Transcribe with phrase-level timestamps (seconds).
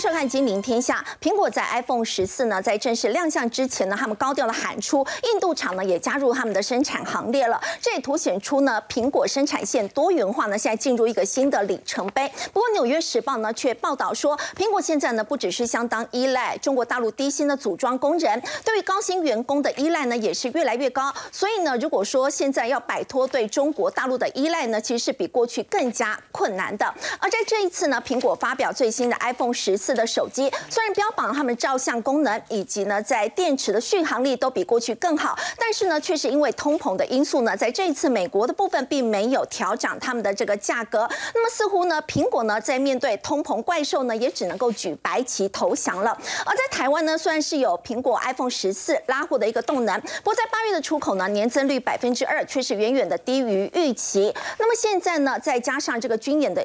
[0.00, 0.09] Alicia.
[0.20, 1.04] 迎收看《金陵天下》。
[1.26, 7.60] 苹果在 iPhone 十四呢，在正式亮相之前呢，他们高调的喊出，印度厂呢也加入他们的生产行列了。
[7.80, 12.30] 这也凸显出呢，苹果生产线多元化呢，现在进入一个新的里程碑。
[12.52, 21.12] 不过，《纽约时报》呢却报道说，苹果现在呢不只是相当依赖中国大陆低薪的组装工人，对于高薪员工的依赖呢也是越来越高。
[21.32, 26.92] 所以呢，如果说现在要摆脱对中国大陆的依赖呢，其实是比过去更加困难的。
[27.18, 29.80] 而在这一次呢，苹果发表最新的 iPhone 十。
[29.80, 41.08] 四的手机虽然标榜他们照相功能以及呢在电池的续航力都比过去更好，但是呢却是因为通膨的因素呢，在这一次美国的部分并没有调涨他们的这个价格。
[41.34, 46.10] 那么似乎呢苹果呢在面对通膨怪兽呢也只能够举白旗投降了。
[46.44, 54.34] 而在台湾呢虽然是有苹果 iPhone 十四拉货的一个动能，不过在八月的出口呢年增率百分之二却是远远的低于预期。
[54.58, 56.60] 那么现在呢再加上这个军演的。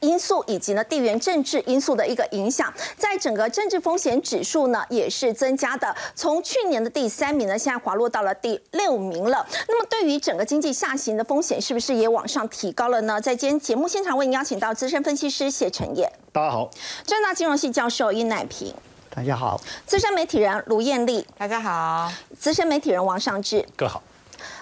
[0.00, 9.46] 因素以及呢地缘政治因素的一个影响，在整个政治风险指数呢也是增加的，从去年的第三名呢，现在滑落到了第六名了。
[9.68, 13.20] 那么对于整个经济下行的风险，是不是也往上提高了呢？
[13.20, 16.70] 在今天节目现场为您邀请到资深分析师谢晨业，大家好；
[17.04, 18.74] 正大金融系教授殷乃平，
[19.10, 24.02] 大家好；资深媒体人卢艳丽，大家好；资深媒体人王尚志，各好。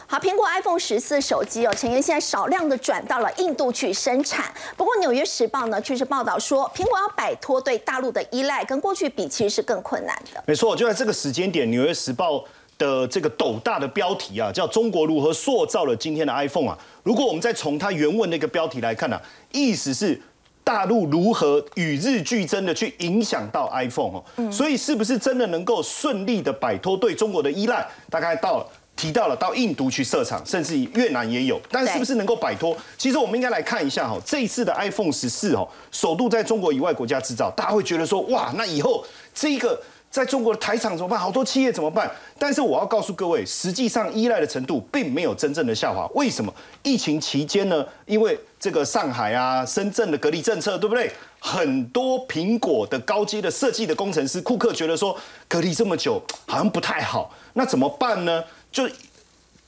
[0.06, 4.52] 好，苹果 iPhone 十四手机哦，陈岩现在少量的转到了印度去生产。
[4.76, 10.42] 不过《纽约时报》呢，却是报道说，苹果要摆脱对大陆的依赖，跟过去比，其实是更困难的。
[10.46, 12.36] 没错，就在这个时间点，《纽约时报》
[12.76, 16.78] 的这个斗大的标题啊，叫“中国如何塑造了今天的 iPhone” 啊。
[17.02, 19.18] 如果我们再从它原文的一个标题来看呢，
[19.52, 20.20] 意思是
[20.62, 24.52] 大陆如何与日俱增的去影响到 iPhone 哦。
[24.52, 27.88] 所以是不是真的能够顺利的摆脱对中国的依赖？
[28.10, 28.68] 大概到。
[28.96, 32.76] 提到了到印度去设厂，甚至越南也有，但是不是能够摆脱？
[32.96, 39.04] 其实我们应该来看一下哈，这一次的 iPhone 十四哦，首度在中国以外国家制造，大家会觉得说哇，那以后
[39.34, 39.80] 这个
[40.10, 41.18] 在中国的台厂怎么办？
[41.18, 42.08] 好多企业怎么办？
[42.38, 46.06] 但是我要告诉各位，实际上依赖的程度并没有真正的下滑。
[46.14, 46.54] 为什么？
[46.84, 47.84] 疫情期间呢？
[48.06, 51.10] 因为这个上海啊、深圳的隔离政策，对不对？
[51.40, 55.14] 很多苹果的高阶的设计的工程师库克觉得说，
[55.48, 58.42] 隔离这么久好像不太好，那怎么办呢？
[58.74, 58.90] 就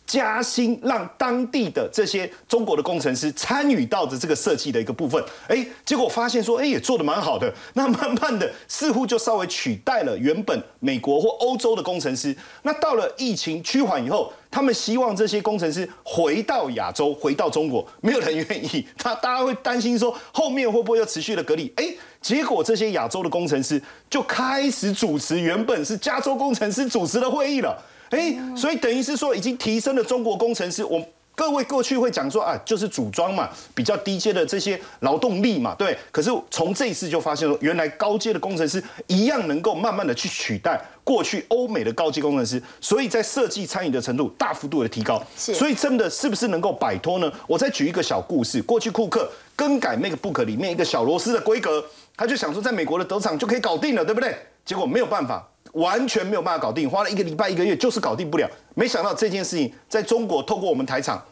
[0.04, 7.52] 加薪，让当地的这些中国的工程师参与到的这个设计的一个部分，哎，结果发现说，哎，也做的蛮好的。
[7.74, 12.36] 那慢慢的，似乎就稍微取代了原本美国或欧洲的工程师。
[12.62, 18.86] 那到了疫情趋缓以后，他们希望这些工程师回到亚洲，回到中国，没有人愿意。
[18.96, 21.72] 他大家会担心说，后面会不会又持续的隔离？
[21.76, 21.84] 哎，
[22.20, 27.76] 结果这些亚洲的工程师就开始主持原本是加州工程师主持的会议了。
[28.10, 30.84] 哎，所以等于是说，已经提升了中国工程师。
[30.84, 35.94] 我各位过去会讲说啊，就是组装嘛，比较低阶的这些劳动力嘛，对。
[36.10, 45.22] 可是从这一次就发现说，原来高阶的工程师一样能够慢慢的去取代过去欧美的高级工程师，所以在设计参与的程度大幅度的提高。
[45.36, 47.30] 所以真的是不是能够摆脱呢？
[47.46, 51.84] 我再举一个小故事，过去库克更改 MacBook 里面一个小螺丝的规格，
[52.16, 54.34] 他就想说在美国的德厂就可以搞定了，对不对？
[54.64, 55.46] 结果没有办法。
[55.72, 58.48] 完全没有办法搞定，花了一个礼拜一个月就是搞定不了。
[58.74, 61.22] 没想到这件事情在中国透过我们台厂，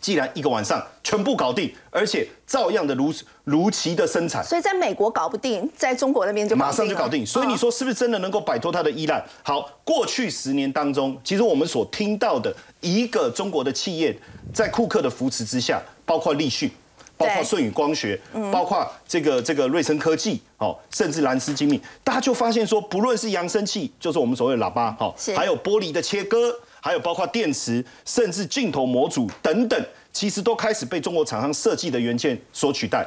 [0.00, 3.12] 既然一个晚上全部搞定，而且照样的如
[3.44, 4.44] 如期的生产。
[4.44, 7.24] 所以在美国搞不定，在中国那边就马上就搞定。
[7.24, 9.24] 所以你说是不是真的能够摆脱它的依赖？
[9.42, 14.16] 好，过去十年当中，其实我们所听到的一个中国的企业，
[14.52, 16.70] 在库克的扶持之下，包括立讯。
[17.16, 18.18] 包括舜宇光学，
[18.52, 33.06] 包括这个这个瑞声科技，哦，甚至蓝思精密，大家就发现说，不论是扬声器，就是我们所谓的喇叭，哈，还有玻璃的切割，还有包括电池，甚至镜头模组等等，其实都开始被中国厂商设计的元件所取代。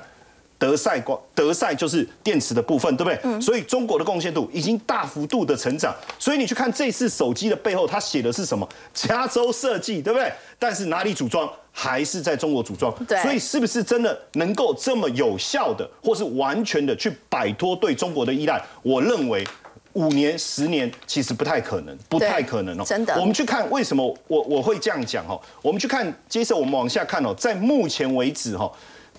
[0.59, 3.20] 德赛光，德赛就是电池的部分，对不对？
[3.24, 3.42] 嗯。
[3.42, 5.96] 所以中国的贡献度已经大幅度的成长。
[6.20, 8.68] 所以你去看这次手机的背后，它写的是什么？
[8.94, 10.31] 加州设计，对不对？
[10.60, 11.50] 但是哪里组装？
[11.72, 18.62] 还是在中国组装，所以是不是真的能够这么有效的，或是完全的去摆脱对中国的依赖？
[18.81, 19.48] 我认为
[19.94, 22.84] 五年、十年其实不太可能，不太可能哦。
[22.86, 25.39] 真的，我们去看为什么我我会这样讲哦。
[25.62, 28.69] 我们去看，接着我们往下看哦，在目前为止哈，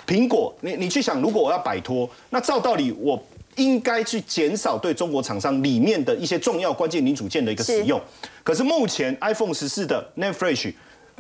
[0.07, 3.21] 苹果，你你去想，如果我要摆脱，那照道理我
[3.57, 8.01] 应该去减少对中国厂商里面的一些重要关键零组件的一个使用。
[8.43, 10.75] 可是目前 iPhone 十四的 n e f r e s h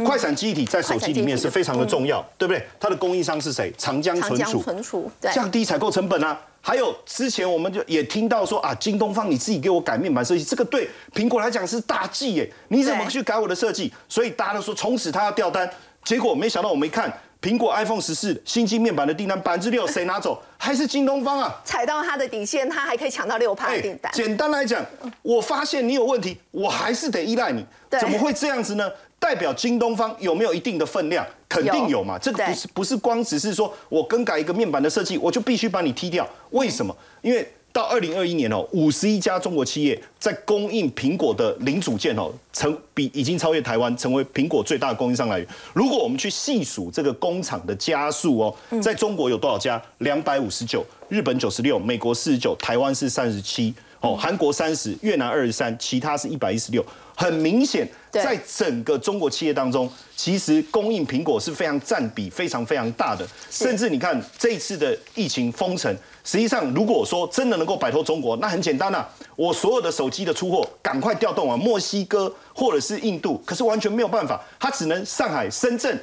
[0.04, 2.64] 快闪记忆体在手机里面是非常的重要，对不对？
[2.78, 3.70] 它的供应商是谁？
[3.76, 6.40] 长江存储，存储，对，降低采购成本啊。
[6.62, 12.50] 还有之前我们就也听到说啊，京东方你自己给我改面板设计，这个对苹果来讲是大忌耶。
[12.68, 13.92] 你怎么去改我的设计？
[14.08, 15.68] 所以大家都说从此他要掉单，
[16.04, 20.40] 结果没想到我们一看苹果 iPhone 十四新机面板的订单百分之六， 谁拿走？
[20.58, 21.60] 还是京东方啊？
[21.64, 24.12] 踩到它的底线，它还可以抢到六趴的订单。
[24.12, 24.84] 简单来讲，
[25.22, 27.64] 我发现你有问题，我还是得依赖你。
[27.98, 28.90] 怎么会这样子呢？
[29.18, 31.26] 代表京东方有没有一定的分量？
[31.48, 32.18] 肯定有嘛。
[32.18, 36.28] 这个不是不是光只是说我更改一个面板的设计，我就必须把你踢掉。
[36.50, 36.94] 为什么？
[37.22, 37.50] 因为。
[37.72, 45.46] 到二零二一年哦，五十一家中国企业在供应苹果的零组件哦，成比已经超越台湾，成为苹果最大的供应商来源。
[45.72, 49.80] 如果我们去细数这个工厂的加速哦，在中国有多少家？
[49.98, 56.84] 两百五十九，日本九十六，美国四十九，台湾是三十七，哦，韩国三十，越南二十三，其他是一百一十六。
[57.16, 63.26] 很明显，在整个中国企业当中，其实供应苹果是非常占比非常非常大的。
[63.50, 69.04] 甚至你看这一次的疫情封城，实际上如果说真的能够摆脱中国，那很简单呐，
[69.36, 75.98] 我所有的手机的出货赶快调动啊，墨西哥或者是印度，可是完全没有办法，它只能上海、深圳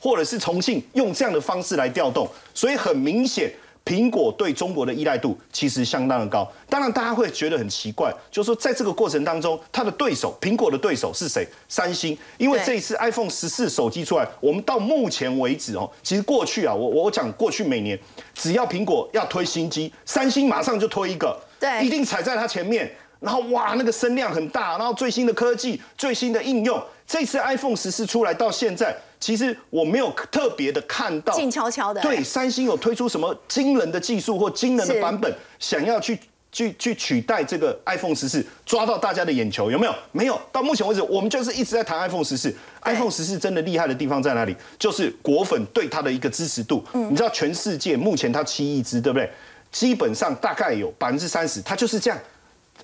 [0.00, 3.52] 或者是重庆用这样的方式来调动，所以很明显。
[3.84, 11.46] 苹果对中国的依赖度其实相当的高，当然大家会觉得很奇怪，就是说在这个过程当中，它的对手苹果的对手是谁？
[11.68, 17.98] 三星，因为这一次 iPhone 十四手机出来，我们到目前为止哦，其实过去啊，我我讲过去每年
[18.34, 26.80] 只要苹果要推新机，三星马上就推一个，对，一定踩在它前面，然后哇，那个声量很大，然后最新的科技、最新的应用，
[27.10, 28.96] 这次 iPhone 十四出来到现在。
[29.18, 32.00] 其实我没有特别的看到，静悄悄的。
[32.00, 36.16] 对，三星有推出什么惊人的技术或惊人的版本，想要去
[36.52, 39.94] 去去取代这个 iPhone 十四，抓到大家的眼球，有没有？
[40.12, 40.40] 没有。
[40.52, 42.54] 到目前为止，我们就是一直在谈 iPhone 十四。
[42.84, 44.54] iPhone 十四真的厉害的地方在哪里？
[44.78, 46.82] 就是果粉对它的一个支持度。
[46.92, 49.28] 你知道全世界目前它七亿只，对不对？
[49.72, 52.18] 基本上大概有百分之三十，它就是这样。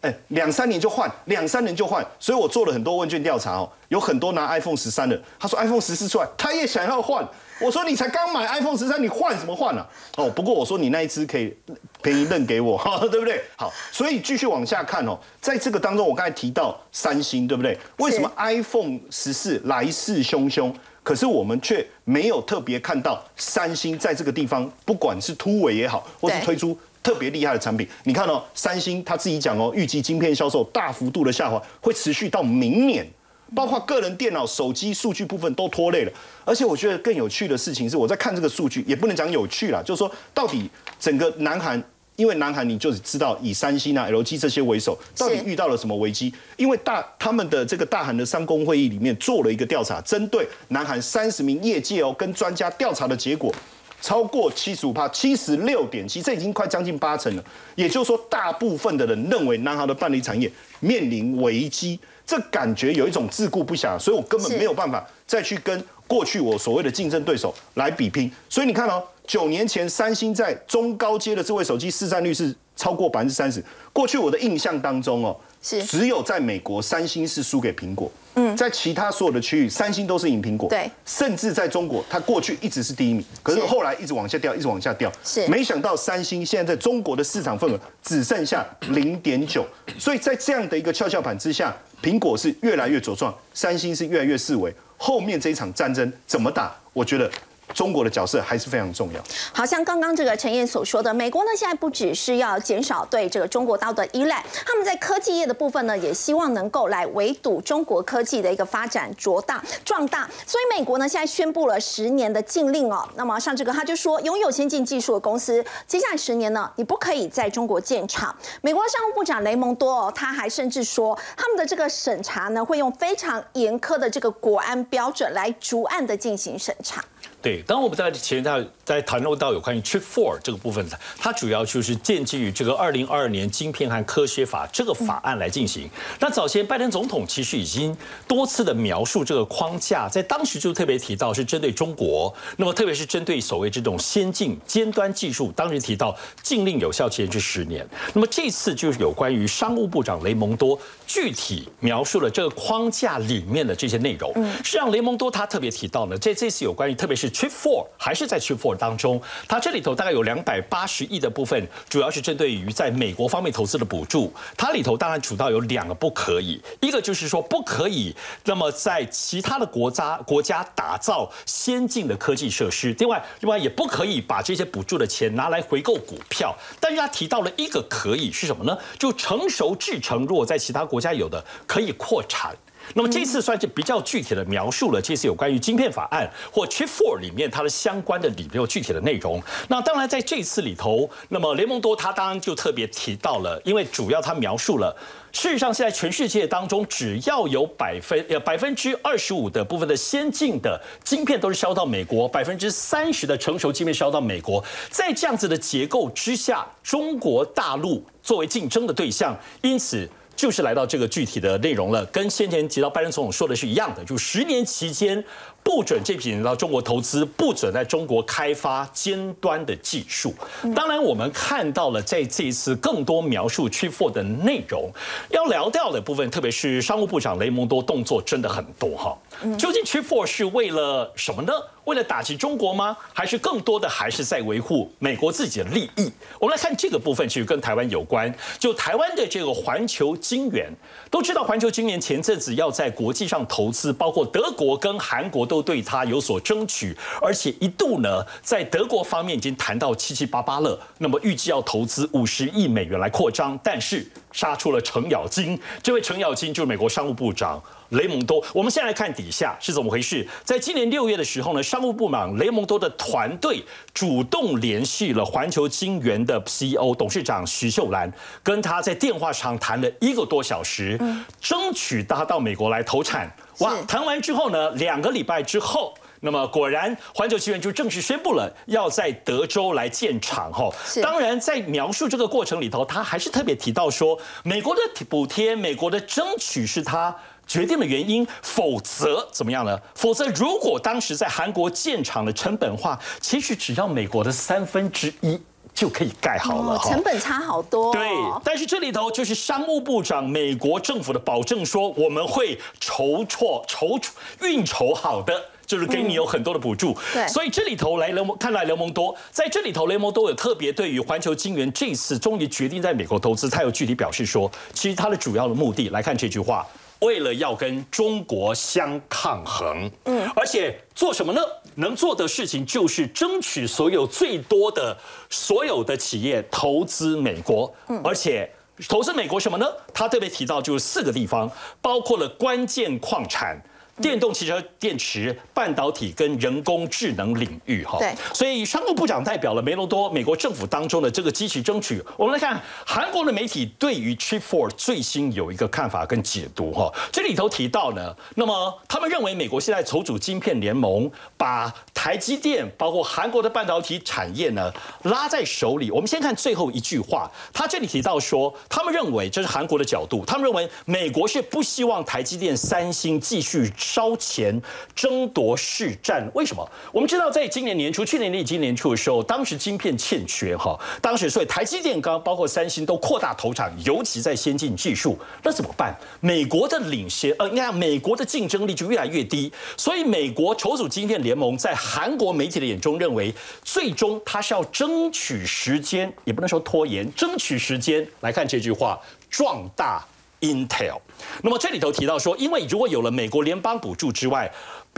[0.02, 7.26] 哎，两三年就换，两三年就换，所以我做了很多问卷调查哦，有很多拿 iPhone 十三的，他说 iPhone 十四出来，他也想要换。
[7.58, 9.86] 我说你才刚买 iPhone 十三，你换什么换啊？
[10.16, 11.56] 哦，不过我说你那一只可以
[12.02, 12.78] 便宜认给我，
[13.10, 13.42] 对不对？
[13.56, 17.78] 好，所以继续往下看哦，在这个当中，我刚才提到三星，对不对？
[17.96, 20.70] 为什么 iPhone 十四来势汹汹，
[21.02, 26.78] 可是我们却没有特别看到三星在这个地方，不管是突围也好，或是推出。
[27.06, 33.06] 特别厉害的产品，你看哦，三星他自己讲哦，预计晶片销售大幅度的下滑会持续到明年，
[33.54, 36.10] 包括个人电脑、手机数据部分都拖累了。
[36.44, 40.68] 而且我觉得更有趣的事情是，我在看这个数据，也不能讲有趣啦，就是说到底
[40.98, 41.80] 整个南韩，
[42.16, 46.34] 因为南韩你就知道以三星啊、LG 这些为首，到底遇到了什么危机？
[46.56, 53.54] 因为大他们的这个大韩的三公会议里面做了一个调查，针对南韩三十名业界哦跟专家调查的结果。
[54.00, 57.44] 超过七十五帕，七十六点七，这已经快将近八成了。
[57.74, 60.50] 也就是说，大部分的人认为南航的半导体产业
[60.80, 68.30] 面临危机，这感觉有一种自顾不暇，所以我根本没有办法再去跟过去我所谓的竞争对手来比拼。
[68.48, 73.64] 所以你看哦，九年前三星在中高阶的智慧手机市占率是超过百分之三十。
[73.92, 75.36] 过去我的印象当中哦。
[75.62, 78.10] 只有在美国，三星是输给苹果。
[78.38, 80.68] 嗯，在其他所有的区域，三星都是赢苹果。
[80.68, 85.10] 对，甚至在中国，它过去一直是第一名，可是后来一直往下掉，一直往下掉。
[85.24, 89.66] 是，没想到三星现在在中国的市场份额只剩下零点九，
[89.98, 94.72] 所以在这样的一个跷跷板之下，苹果是越来越茁壮，三星是越来越式微。
[94.98, 96.74] 后面这一场战争怎么打？
[96.92, 97.30] 我觉得。
[97.76, 99.22] 中国的角色还是非常重要。
[99.52, 110.26] 好像刚刚这个陈燕所说的，美国呢现在不只是要减少对这个中国刀的依赖，他们在科技业的部分呢，也希望能够来围堵中国科技的一个发展壮大壮大。
[110.46, 113.06] 所以美国呢现在宣布了十年的禁令哦。
[113.14, 118.34] 那么像这个他就说，拥有先进技术的公司，接下来十年呢，你不可以在中国建厂。
[118.62, 127.04] 美国商务部长雷蒙多哦，他还甚至说，他们的这个审查呢，会用非常严苛的这个国安标准来逐案的进行审查。
[127.46, 130.84] 对，当我们在前在在谈论到有关于 Chip Four 这个部分，
[131.16, 135.88] 它主要就是建基于这个二零二二年晶片和科学法这个法案来进行。
[136.18, 147.88] 那早前拜登总统其实已经多次的描述这个框架，在当时就特别提到是针对中国，那么特别是针对所谓这种先进尖端技术，当时提到禁令有效期限是十年。
[148.12, 150.76] 那么这次就是有关于商务部长雷蒙多
[151.06, 154.32] 具体描述了这个框架里面的这些内容。
[154.34, 157.30] 嗯，是让雷蒙多他特别提到呢，在这次有关于特别是。
[157.36, 164.32] Trip Four 还是在 Trip Four 当中，它这里头大概有两百八十亿的部分，主要是针对于在美国方面投资的补助。
[164.56, 176.56] 它里头当然主要有两个不可以，一个就是说不可以那么在其他的国家国家打造先进的科技设施，另外另外也不可以把这些补助的钱拿来回购股票。
[176.80, 178.78] 但是他提到了一个可以是什么呢？
[178.98, 182.56] 就成熟制成，如果在其他国家有的可以扩产。
[182.94, 189.42] 那么这次算是比较具体的描述了这次有关于晶片法案或 Chip Four 里面它的相关的里面有具体的内容。
[189.68, 194.96] 那当然在这次里头，那么雷蒙多他当然就特别提到了，因为主要他描述了。
[195.32, 204.64] 事实上，现在全世界当中，只要有百分呃百分之二十五的部分的先进的晶片都是销到美国，百分之三十的成熟晶片销到美国。
[204.88, 212.04] 在这样子的结构之下，中国大陆作为竞争的对象，因此就是来到这个具体的内容了。
[212.06, 215.24] 跟先前提到拜登总统说的是一样的，就十年期间。
[215.66, 220.32] 不准这批人到中国投资，不准在中国开发尖端的技术。
[220.76, 224.88] 当然，我们看到了在这一次更多描述 trip four 的内容，
[225.30, 229.18] 要聊掉的部分，特别是商务部长雷蒙多动作真的很多哈。
[229.58, 231.52] 究竟 Chip Four 是为了什么呢？
[231.84, 232.96] 为了打击中国吗？
[233.12, 236.10] 还是更多的还是在维护美国自己的利益？
[236.40, 238.34] 我们来看这个部分，其实跟台湾有关。
[238.58, 240.68] 就台湾的这个环球金源，
[241.10, 250.76] 都知道环球金源前阵子要在国际上投资，包括德国跟韩国都对它有所争取，而且一度呢，在德国方面已经谈到七七八八了。
[250.98, 254.04] 那么预计要投资五十亿美元来扩张，但是
[254.36, 255.58] 杀出了程咬金。
[255.82, 257.60] 这位程咬金就是美国商务部长。
[257.90, 260.26] 雷蒙多，我们先来看底下是怎么回事。
[260.42, 263.62] 在今年六月的时候呢，商务部长雷蒙多的团队
[263.94, 268.12] 主动联系了环球金源的 CEO 董事长徐秀兰，
[268.42, 271.00] 跟他在电话上谈了一个多小时，
[271.40, 273.32] 争取他到美国来投产。
[273.58, 275.94] 哇，谈完之后呢，两个礼拜之后，
[276.26, 280.52] 那么果然环球晶圆就正式宣布了要在德州来建厂。
[280.52, 280.68] 哈，
[281.00, 287.14] 当然在描述这个过程里头，他还是特别提到说，美国的补贴、美国的争取是他。
[287.48, 289.78] 决定的原因，否则怎么样呢？
[289.94, 295.40] 否则，如果当时在韩国建厂的成本化，其实只要美国的三分之一
[295.72, 297.92] 就可以盖好了，成本差好多。
[297.92, 298.08] 对，
[298.42, 303.96] 但是这里头就是商务部长、美国政府的保证，说我们会筹措、筹
[304.40, 306.96] 运筹好的，就是给你有很多的补助。
[307.12, 316.66] 对，所以这里头来雷蒙看来雷蒙多在这里头，雷蒙多有特别对于环球金源这次终于决定在美国投资，他有具体表示说，其实他的主要的目的来看这句话。
[317.00, 321.42] 为了要跟中国相抗衡，嗯，而且做什么呢？
[321.74, 324.96] 能做的事情就是争取所有最多的
[325.28, 328.50] 所有的企业投资美国，嗯，而且
[328.88, 329.66] 投资美国什么呢？
[329.92, 331.50] 他特别提到就是四个地方，
[331.82, 333.62] 包括了关键矿产。
[334.00, 342.02] 电动汽车电池、半导体跟人工智能领域，哈，对，所以商务部长代表了梅罗多美国政府当中的这个积极争取。
[342.16, 354.70] 我们来看韩国的媒体对于 Chip Four 最新有一个看法跟解读，哈，这里头提到呢，那么他们认为美国现在筹组晶片联盟，把台积电包括韩国的半导体产业呢
[355.04, 355.90] 拉在手里。
[355.90, 363.72] 我们先看最后一句话，他这里提到说，他们认为这是韩国的角度，他们认为美国是不希望台积电、三星继续。
[363.86, 364.60] 烧钱
[364.96, 366.68] 争夺市占，为什么？
[366.90, 375.96] 我们知道，在今年年初、去年年底、今年初的时候，当时晶片欠缺哈，当时所以台积电、刚包括三星都扩大投产，尤其在先进技术，那怎么办？
[376.20, 388.98] 美国的领先，呃，你看美国的竞争力就越来越低，所以美国筹组晶片联盟在韩国媒体的眼中认为，最终它是要争取时间，也不能说拖延，争取时间来看这句话，
[389.30, 390.04] 壮大。
[390.40, 391.00] Intel，
[391.42, 394.50] 那么这里头提到说，因为如果有了美国联邦补助之外，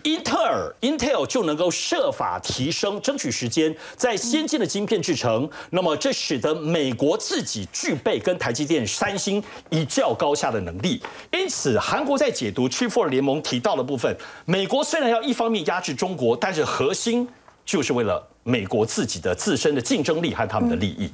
[0.05, 5.49] 英特尔 Intel 就能够设法提升，争取时间在先进的晶片制成。
[5.71, 11.03] 那么这使得美国自己具备跟台积电、三星一较高下的能力。
[11.33, 17.29] 因此，韩国在解读 Chip Four 联盟提到的部分，美国虽然要一方面压制中国，但是核心
[17.65, 21.11] 就是为了美国自己的自身的竞争力和他们的利益。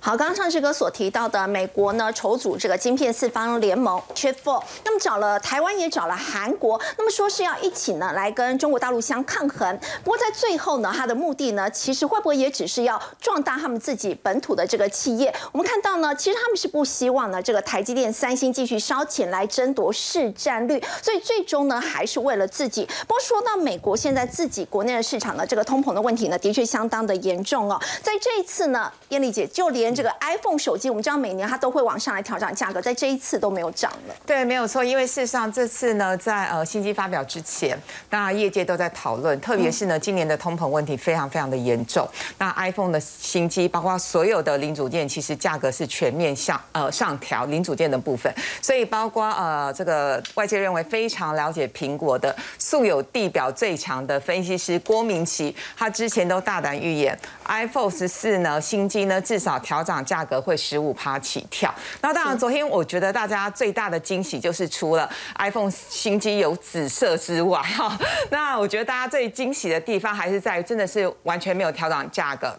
[0.00, 9.78] 好，刚刚上志哥所提到的，美国呢筹组这个晶片四方联盟 Chip Four，那么找了台湾也找了韩国，那么说是要一起呢来跟中国大陆相抗衡。
[10.02, 15.34] 不过在最后呢，它的目的呢，其实会不会也只是要壮大他们自己本土的这个企业？
[15.52, 22.84] 我们看到呢，其实他们是不希望呢这个台积电、三星继续烧钱来争夺市占率，所以最终呢还是为了自己。
[23.06, 27.80] 不过说到美国现在自己国内的市场呢，这个通膨的问题呢，的确相当的严重哦。
[28.02, 34.14] 在这一次呢，燕丽姐就连这个 iPhone 手机，我们知道每年它都会往上来调整价格，在这一次都没有涨了。
[34.24, 37.76] 对，没有错，因为事实上这次呢，在呃新机发表之前，
[38.10, 42.08] 那业界都在讨论，特别是呢今年的通膨问题非常非常的严重。
[42.38, 48.32] 那 iPhone 的新机，包括所有的零组件，其实价格是全面上呃上调零组件的部分。
[48.60, 59.61] 所以包括呃这个外界认为非常了解苹果的素有地表最强的分析师郭明奇，他之前都大胆预言 iPhone 十四呢新机呢至少。
[59.62, 61.74] 调涨价格会十五趴起跳。
[62.00, 67.96] 那当然，昨天我觉得大家最大的惊喜就是除了 iPhone 新机有紫色之外，哈，
[68.30, 72.54] 那我觉得大家最惊喜的地方还是在于真的是完全没有调涨价格。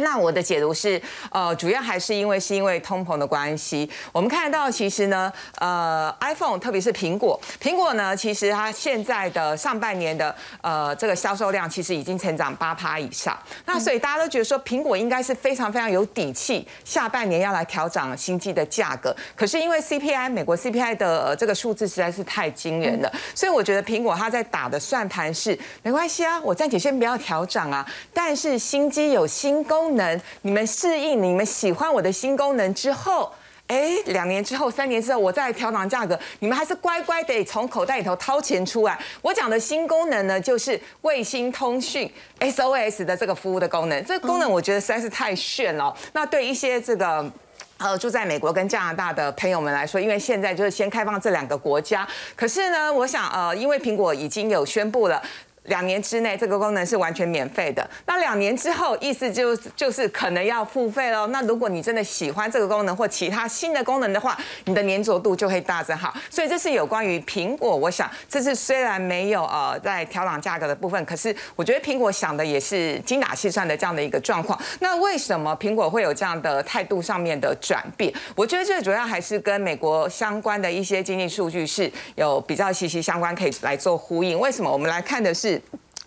[0.00, 3.88] 那我的解读是，呃，主要还是因为是因为通膨的关系。
[4.12, 13.38] 我们看到其实呢，呃，iPhone 特别是苹果，苹果呢，其实它现在的上半年的呃这个销售量其实已经成长八趴以上。
[13.66, 19.14] 那所以大家都觉得说，苹果应该是非常非常有底气，下半年要来调涨新机的价格。
[19.36, 29.89] 可是因为 CPI 美国 CPI 的这个数字实在是太惊人了，所以我觉得苹果它在打的算盘是没关系啊，我暂且先不要调涨啊，但是新机有新功。
[29.96, 33.32] 能，你们适应、你们喜欢我的新功能之后，
[33.66, 38.98] 哎，两年之后、三年之后，我再调涨价格，你们还是乖乖得从口袋里头掏钱出来。
[39.22, 44.04] 我讲的新功能呢，就是卫星通讯 SOS 的这个服务的功能。
[44.04, 45.94] 这个功能我觉得实在是太炫了。
[46.12, 47.30] 那对一些这个
[47.78, 55.22] 呃住在美国跟加拿大的朋友们来说，因为现在就是先开放这两个国家，可是呢，我想呃，因为苹果已经有宣布了。
[55.64, 57.88] 两年之内，这个功能是完全免费的。
[58.06, 61.26] 那两年之后，意思就就是可能要付费喽。
[61.26, 66.12] 那如果你真的喜欢这个功能或其他新的功能的话，你的粘着度就会大增好。
[66.30, 74.58] 所以这是有关于苹果，我想这是虽然没有呃在调整价格的部分，可是我觉得苹果想的也是精打细算的这样的一个状况。
[74.80, 78.12] 那为什么苹果会有这样的态度上面的转变？
[78.34, 84.38] 我觉得最主要还是跟美国相关的一些经济数据是有比较息息相关，可以来做呼应。
[84.40, 84.72] 为什么？
[84.72, 85.49] 我们来看的是。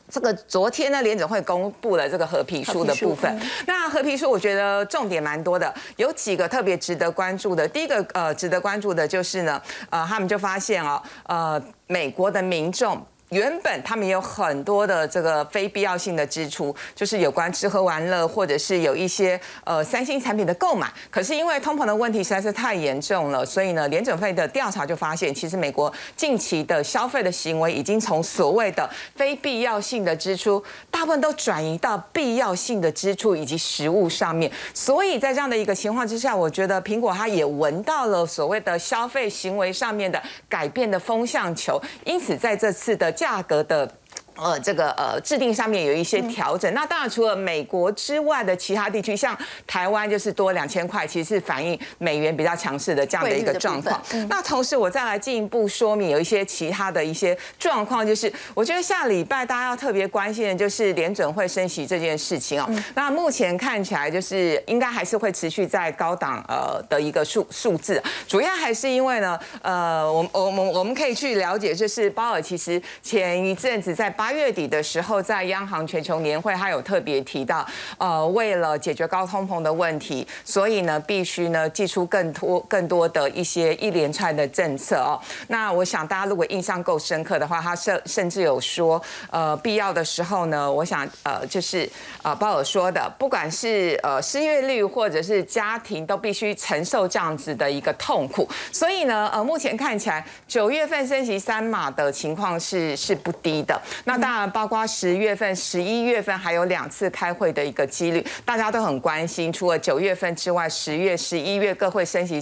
[0.09, 3.39] 这个昨天呢，联总会公布了这个和皮书的部分。
[3.65, 7.67] 那和皮书我觉得重点蛮多的，有几个特别值得关注的。
[7.67, 9.59] 第一个呃，值得关注的就是呢，
[9.89, 13.03] 呃，他们就发现哦，呃，美国的民众。
[13.29, 20.87] 原本他们有很多的这个非必要性的支出，就是有关吃喝玩乐，或者是有一些呃三星产品的购买。
[21.09, 34.51] 可是因为通膨的问题实在是太严重了，所以呢，联准会的调查就发现，其实美国近期的消费的行为已经从所谓的非必要性的支出，大部分都转移到必要性的支出以及食物上面。
[34.75, 43.11] 所以在这样的一个情况之下，我觉得苹果它也闻到了所谓的消费行为上面的改变的风向球，因此在这次的。
[43.13, 43.89] 价格的。
[44.35, 46.71] 呃，这个呃制定上面有一些调整。
[46.73, 54.01] 那当然，除了美国之外的其他地区，像台湾就是多两千块，其实是反映美元比较强势的这样的一个状况。
[54.29, 62.69] 那同时，我再来进一步说明有一些其他的一些状况，就是我觉得下礼拜大家要特别关心的就是联准会升息这件事情哦。
[62.95, 85.19] 那目前看起来就是应该还是会持续在高档呃的一个数数字，主要还是因为呢，呃，我我们我们可以去了解，就是鲍尔其实前一阵子在八月底的时候，在央行全球年会，他有特别提到，呃，为了解决高通膨的问题，所以呢，必须呢，寄出更多、更多的一些一连串的政策哦。
[85.49, 91.89] 那我想大家如果印象够深刻的话，他甚甚至有说，呃，必要的时候呢，我想，呃，就是
[92.21, 98.47] 呃，鲍尔说的，不管是呃失业率或者是家庭，都必须承受这样子的一个痛苦。
[98.71, 103.77] 所以呢，呃，目前看起来九月份升息三码的情况是是不低的。
[104.05, 109.51] 那那当然，包括十月份、十一月份还有两次开会的一个几率，大家都很关心。
[109.51, 112.39] 除了九月份之外，十月、十一月各会升息。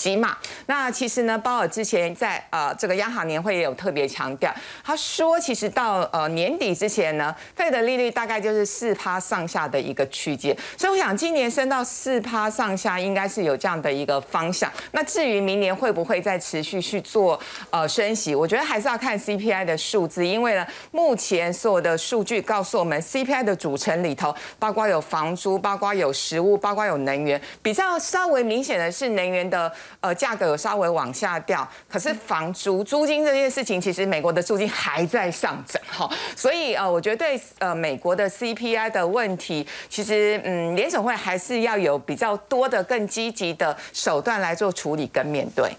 [0.00, 0.34] 几码？
[0.64, 4.50] 那其实呢，鲍尔之前在呃这个央行年会也有特别强调，
[4.82, 14.72] 他说其实到呃年底之前呢，费的利率大概就是四趴上下的一个区间，所以我想今年升到四趴上下，应该是有这样的一个方向。
[14.92, 29.70] 那至于明年会不会再持续去做呃升息，我觉得还是要看 CPI 的数字，因为呢，目前所有的数据告诉我们，CPI 的组成里头，包括有房租，包括有食物，包括有能源，比较稍微明显的是能源的。
[30.00, 45.70] 呃，价格有稍微往下掉，可是房租、租金这件事情，其实美国的租金还在上涨，哈，所以呃，我觉得对呃美国的 CPI 的问题，其实嗯，联总会还是要有比较多的、更积极的手段来做处理跟面对。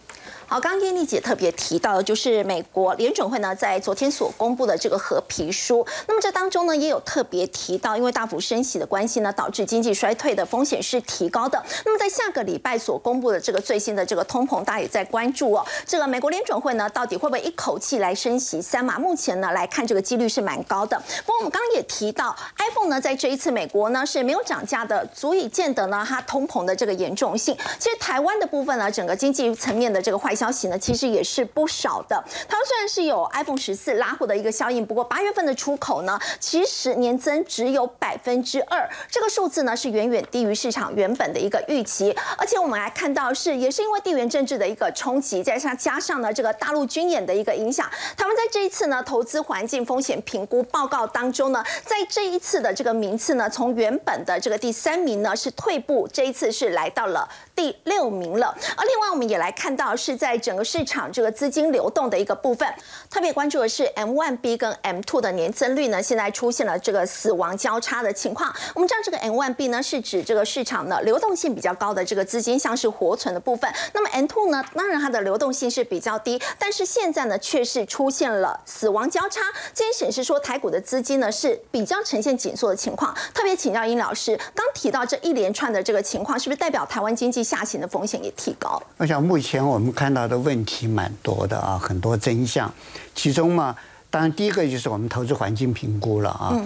[0.51, 5.87] 好，刚刚燕丽姐特别提到的，就是美国联准会呢在昨天所公布的这个和皮书。
[6.09, 11.63] 那么这当中呢也有特别提到，因为大幅升息的关系呢，导致经济衰退的风险是提高的。
[11.85, 15.65] 那么在下个礼拜所公布的这个最新的这个通膨，大家也在关注哦。
[15.85, 18.99] 这个美国联准会呢到底会不会一口气来升息三码？
[18.99, 21.01] 目前呢来看，这个几率是蛮高的。
[21.25, 27.57] 不过我们刚刚也提到，iPhone 呢在这一次美国呢是没有涨价的，足以见得呢它通膨的这个严重性。
[27.79, 30.35] 其实台湾的部分呢，整个经济层面的这个坏。
[30.41, 32.23] 消息呢，其实也是不少的。
[32.49, 42.11] 它虽然是有 iPhone 十四拉货的一个效应，不过八月份的出口呢，其实年增只有百分之二，这个数字呢是远远低于市场原本的一个预期。
[42.39, 57.29] 而且我们来看到是，也是因为地缘政治的一个冲击，再加上加上呢这个大陆军演的一个影响，他们在这一次呢投资环境风险评估报告当中呢，在这一次的这个名次呢，从原本的这个第三名呢是退步，这一次是来到了
[57.61, 58.47] 第六名了。
[58.75, 62.67] 而另外我们也来看到是在整个市场这个资金流动的一个部分，
[63.07, 68.51] 特别关注的是 M1B 跟 M2 的年增率呢，现在出现了这个死亡交叉的情况。
[68.73, 73.71] 我们知道这个 M1B 呢是指这个市场呢流动性比较高的这个资金，像是活存的部分。
[73.93, 79.41] 那么 M2 呢，当然它的流动性是比较低，但是现在呢却是出现了死亡交叉。
[79.71, 83.15] 今天显示说台股的资金呢是比较呈现紧缩的情况。
[83.35, 88.81] 特别请教殷老师，刚提到这一连串的这个情况，是不是代表台湾经济下行的风险也提高？
[88.95, 92.73] 我想目前我们看到的问题蛮多的啊，很多真相。
[93.13, 93.75] 其中嘛，
[94.09, 96.57] 当然第一个就是我们投资环境评估了啊。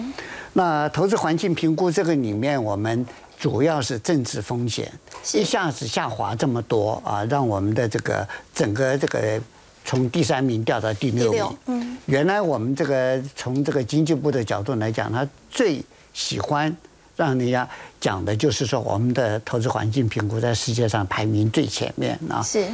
[0.52, 3.04] 那投资环境评估这个里面，我们
[3.36, 4.92] 主要是政治风险，
[5.34, 9.40] 一下子下滑这么多啊，让我们的这个整个这个
[9.84, 11.58] 从第三名掉到第六名。
[11.66, 16.74] 嗯，原来我们这个从这个经济部的角度来讲，他最喜欢
[17.16, 17.68] 让人家
[18.00, 22.42] 讲的就是说，我们的投资环境评估在世界上排名最前面啊。
[22.42, 22.64] 是。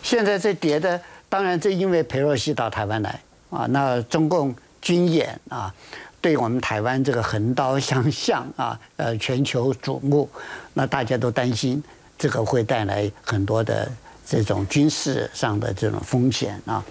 [0.00, 5.74] 现在这跌的，当然这因为佩洛西到台湾来啊，那中共军演啊，
[6.20, 10.30] 对我们台湾这个横刀相向啊，呃，全球瞩目，
[10.72, 11.82] 那大家都担心
[12.16, 13.90] 这个会带来很多的
[14.24, 16.82] 这种军事上的这种风险啊。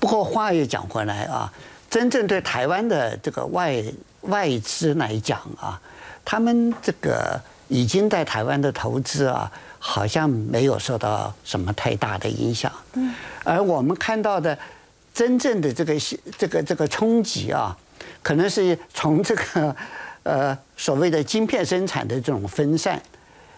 [0.00, 1.52] 不过话又讲回来啊，
[1.90, 3.84] 真正对台湾的这个外
[4.26, 5.80] 外资来讲啊，
[6.24, 9.50] 他们这个已经在台湾的投资啊。
[9.86, 14.58] 好像没有受到什么太大的影响，嗯，而我们看到的
[15.12, 15.94] 真正的这个
[16.38, 17.76] 这个这个冲击啊，
[18.22, 19.76] 可能是从这个
[20.22, 22.98] 呃所谓的晶片生产的这种分散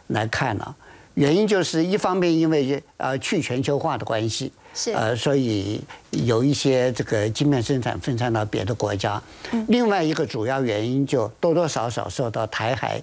[0.08, 0.74] 来看呢。
[1.16, 9.22] 原因就是一方面因为呃去全球化的关系，是呃所以有一些这个晶片生产分散到别的国家，
[9.68, 13.02] 另外一个主要原因就多多少少受到台海。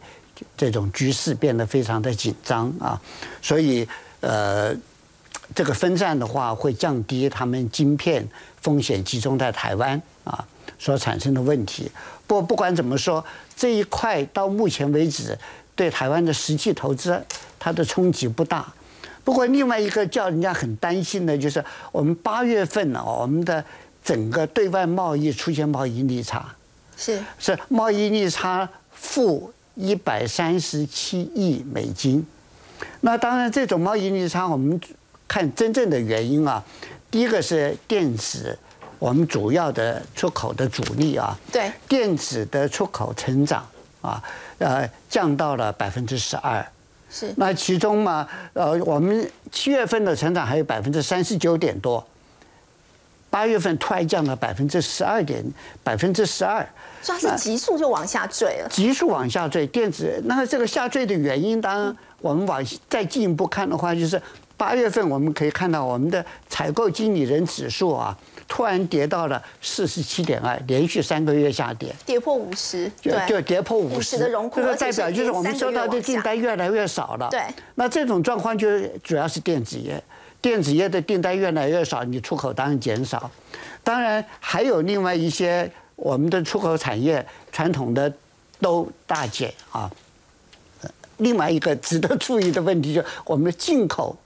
[0.57, 2.99] 这种局势变得非常的紧张啊，
[3.41, 3.87] 所以
[4.19, 4.75] 呃，
[5.53, 8.27] 这个分散的话会降低他们晶片
[8.59, 10.43] 风险集中在台湾啊
[10.79, 11.89] 所产生的问题。
[12.25, 13.23] 不过不管怎么说，
[13.55, 15.37] 这一块到目前为止
[15.75, 17.23] 对台湾的实际投资
[17.63, 18.71] 它的冲击不大。
[19.23, 23.63] 不过另外一个叫人家很担心的就是我们八月份呢，我们的
[24.03, 26.53] 整个对外贸易出现贸易逆差，
[26.97, 29.53] 是是贸易逆差负。
[29.75, 32.23] 一百三十七亿美金，
[33.01, 34.79] 那当然这种贸易逆差，我们
[35.27, 36.63] 看真正的原因啊。
[37.09, 38.55] 第一个是电子，
[38.99, 41.35] 我们主要的出口的主力啊。
[41.51, 41.71] 对。
[41.87, 43.65] 电子的出口成长
[44.03, 44.23] 啊，
[44.59, 46.63] 呃，降到了百分之十二。
[47.13, 47.31] 是。
[47.37, 52.03] 那其中嘛，呃，我们七月份的成长还有百分之三十九点多，
[53.29, 55.45] 八月份突然降了百分之十二点，
[55.83, 56.67] 百分之十二。
[57.03, 59.67] 所以它是急速就往下坠了，急速往下坠。
[59.67, 64.19] 电子那这个下坠的原因，当然我们往再进一步看的话，就是
[64.55, 68.17] 八月份我们可以看到我们的采购经理人指数啊，
[68.53, 77.27] 突然跌到了四十七点二，连续三个月下跌，跌破五十，就就跌破五十的荣枯，这个代表就是我们收到的订单越来越少了。
[77.31, 77.41] 对，
[77.73, 79.99] 那这种状况就主要是电子业，
[80.39, 83.31] 电子业的订单越来越少，你出口当然减少。
[83.83, 85.71] 当然还有另外一些。
[85.95, 88.11] 我们的出口产业传统的
[88.59, 89.89] 都大减啊。
[91.17, 94.17] 另外一个值得注意的问题，就是我们的进口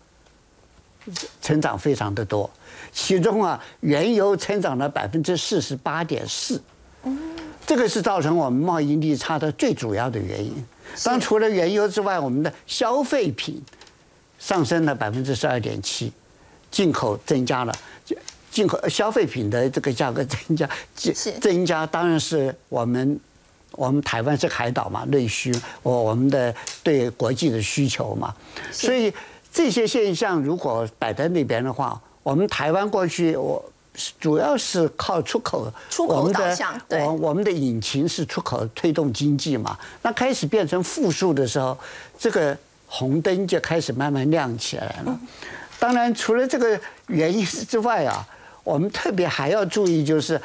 [1.42, 2.50] 成长非常的多，
[2.98, 6.60] 其中啊，原油成长了百分之四十八点四。
[7.64, 10.66] 这个是造成我们贸易逆差的最主要的原因。
[11.04, 13.62] 当除了原油之外，我们的消费品
[14.40, 16.12] 上升了百分之十二点七，
[16.72, 17.74] 进口增加了。
[18.50, 20.68] 进口消费品的这个价格增加，
[21.40, 23.20] 增加当然是我们
[23.74, 28.34] 我们台湾是海岛嘛，内需，我我们的对国际的需求嘛，
[28.72, 29.14] 所以
[29.54, 33.63] 这些现象如果摆在那边的话，我们台湾过去我
[34.20, 41.78] 主要是靠出口，出口导向，我我们的引擎是出口推动经济嘛，那开始变成负数的时候，
[42.20, 45.18] 这个红灯就开始慢慢亮起来了。
[45.80, 48.28] 当然，除了这个原因之外啊。
[48.68, 50.38] 我们特别还要注意，就是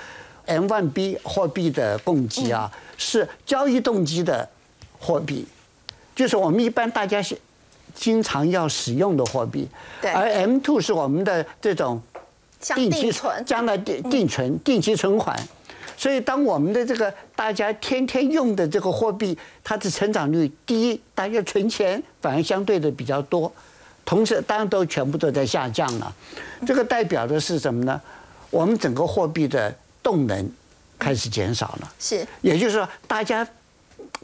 [0.47, 4.49] M1B 货币的供给啊，是交易动机的
[5.01, 5.45] 货币，
[6.15, 7.21] 就是我们一般大家
[7.95, 9.69] 经常要使用的货币，
[10.03, 12.01] 而 M two 是我们的这种
[12.75, 15.37] 定期定存，将来定定存、定期存款。
[15.97, 23.53] 所以，当我们的这个大家天天用的这个货币，它的成长率低，大家存钱反而相对的比较多，
[24.05, 26.13] 同时当然都全部都在下降了。
[26.67, 28.01] 这个代表的是什么呢？
[28.51, 30.51] 我们整个货币的动能
[30.99, 31.93] 开始减少了。
[32.01, 33.47] 是也就是说，大家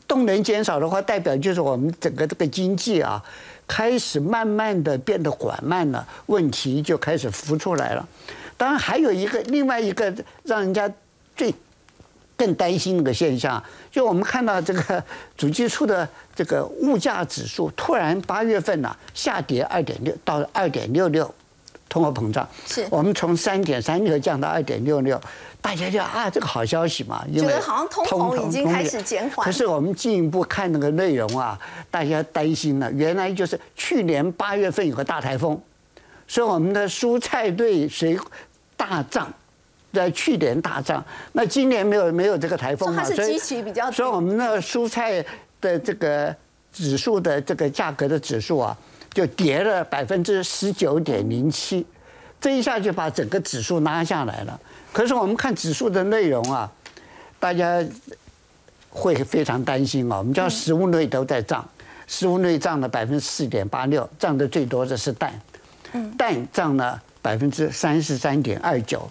[0.09, 3.22] 动能减少的话，代表就是我们整个这个经济啊，
[3.68, 8.09] 开始慢慢的变得缓慢了，问题就开始浮出来了。
[8.57, 10.90] 当然，还有一个另外一个让人家
[11.37, 11.54] 最
[12.37, 15.04] 更担心的现象，就我们看到这个
[15.37, 21.33] 主计处的这个物价指数突然八月份呢、下跌二点六到二点六六，
[21.88, 22.48] 通货膨胀。
[22.66, 22.87] 是。
[22.90, 25.20] 我们从三点三六降到二点六六，
[25.61, 29.44] 大家就啊这个好消息嘛，因为觉得好像通膨已经开始减缓。
[29.44, 31.59] 可是我们进一步看那个内容啊，
[31.90, 35.61] 大家担心了，原来就是去年八月份有个大台风，
[36.27, 38.18] 所以我们的蔬菜对水
[38.77, 39.33] 大涨。
[39.90, 45.24] 在去年大涨，那今年没有没有这个台风嘛，所以比较所以我们的蔬菜
[45.62, 46.33] 的这个
[46.70, 48.77] 指数的这个价格的指数啊，
[49.12, 51.85] 就跌了百分之十九点零七，
[52.40, 54.61] 这一下就把整个指数拉下来了。
[54.92, 56.71] 可是我们看指数的内容啊，
[57.38, 57.85] 大家
[58.90, 60.18] 会非常担心啊。
[60.18, 61.68] 我们知道食物类都在涨，
[62.07, 65.40] 食物类涨了百分之四点八六，涨的最多的是蛋，
[66.16, 69.09] 蛋涨了百分之三十三点二九。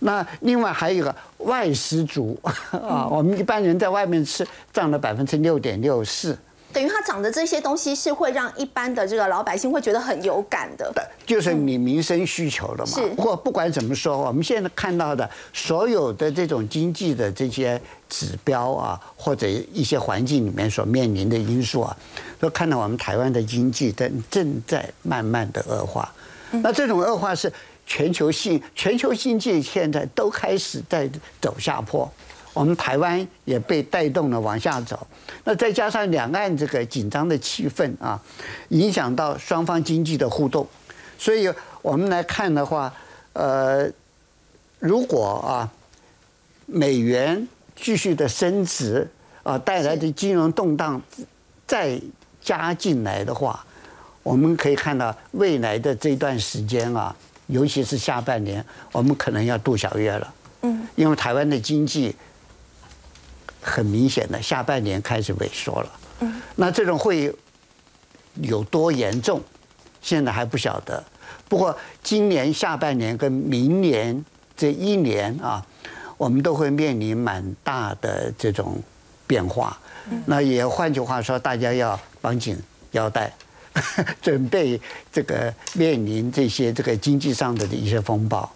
[0.00, 2.38] 那另外还有一个外食族
[2.70, 6.38] 啊，我们一般人在外面吃涨了百分之六点六四，
[6.72, 10.92] 等于它涨的这些东西是会让一般的这个老百姓会觉得很有感的。
[11.26, 13.08] 就是你民生需求的嘛是。
[13.10, 21.96] 不过不管怎么说，我们现在看到的所有的这种经济的这些指标啊，或者一些环境里面所面临的因素啊，
[22.38, 26.12] 都看到我们台湾的经济正正在慢慢的恶化。
[26.50, 27.52] 那这种恶化是
[27.86, 31.08] 全球性，全球经济现在都开始在
[31.40, 32.10] 走下坡。
[32.58, 35.06] 我们台湾也被带动了往下走，
[35.44, 38.20] 那再加上两岸这个紧张的气氛啊，
[38.70, 40.66] 影响到双方经济的互动，
[41.16, 41.48] 所以
[41.82, 42.92] 我们来看的话，
[43.32, 43.88] 呃，
[44.80, 45.70] 如果啊
[46.66, 49.08] 美元继续的升值
[49.44, 51.00] 啊带来的金融动荡
[51.64, 52.00] 再
[52.42, 53.64] 加进来的话，
[54.24, 57.14] 我们可以看到未来的这段时间啊，
[57.46, 60.34] 尤其是下半年，我们可能要度小月了。
[60.62, 62.16] 嗯，因为台湾的经济
[63.68, 66.00] 很明显的下半年开始萎缩了。
[66.20, 67.32] 嗯，那这种会
[68.40, 69.40] 有多严重，
[70.00, 71.04] 现在还不晓得。
[71.48, 74.24] 不过今年下半年跟明年
[74.56, 75.64] 这一年啊，
[76.16, 78.82] 我们都会面临蛮大的这种
[79.26, 79.78] 变化。
[80.26, 82.58] 那也换句话说，大家要绑紧
[82.92, 83.32] 腰带，
[84.20, 84.80] 准备
[85.12, 88.50] 这个面临这些这个经济上的一些风暴。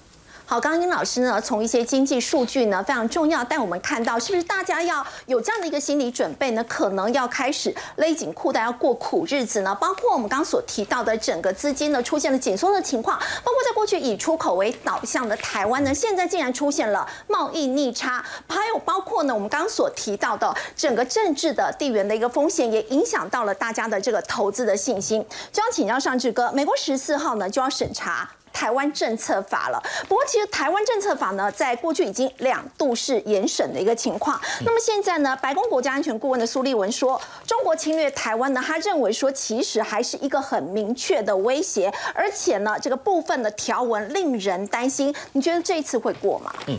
[0.53, 6.63] 好，刚刚殷老师呢，从一些经济数据呢非常重要，但我们看到是不是大家要有这样的一个心理准备呢？
[6.65, 9.75] 可能要开始勒紧裤带，要过苦日子呢？
[9.77, 25.25] 包括我们刚所提到的整个资金呢出现了紧缩的情况，包括在过去以出口为导向的台湾呢，现在竟然出现了贸易逆差，还有包括呢我们刚刚所提到的整个政治的地缘的一个风险，也影响到了大家的这个投资的信心。
[25.51, 28.29] 就要请教上志哥，美国十四号呢就要审查。
[28.53, 34.41] 台湾政策法了，不过其实台湾政策法呢，在过去已经两度是严审的一个情况。
[34.65, 45.15] 那么现在呢，白宫国家安全顾问的苏立文说，中国侵略台湾呢，他认为说其实还是一个很明确的威胁，而且呢，这个部分的条文令人担心。
[45.33, 46.53] 你觉得这一次会过吗？
[46.67, 46.79] 嗯，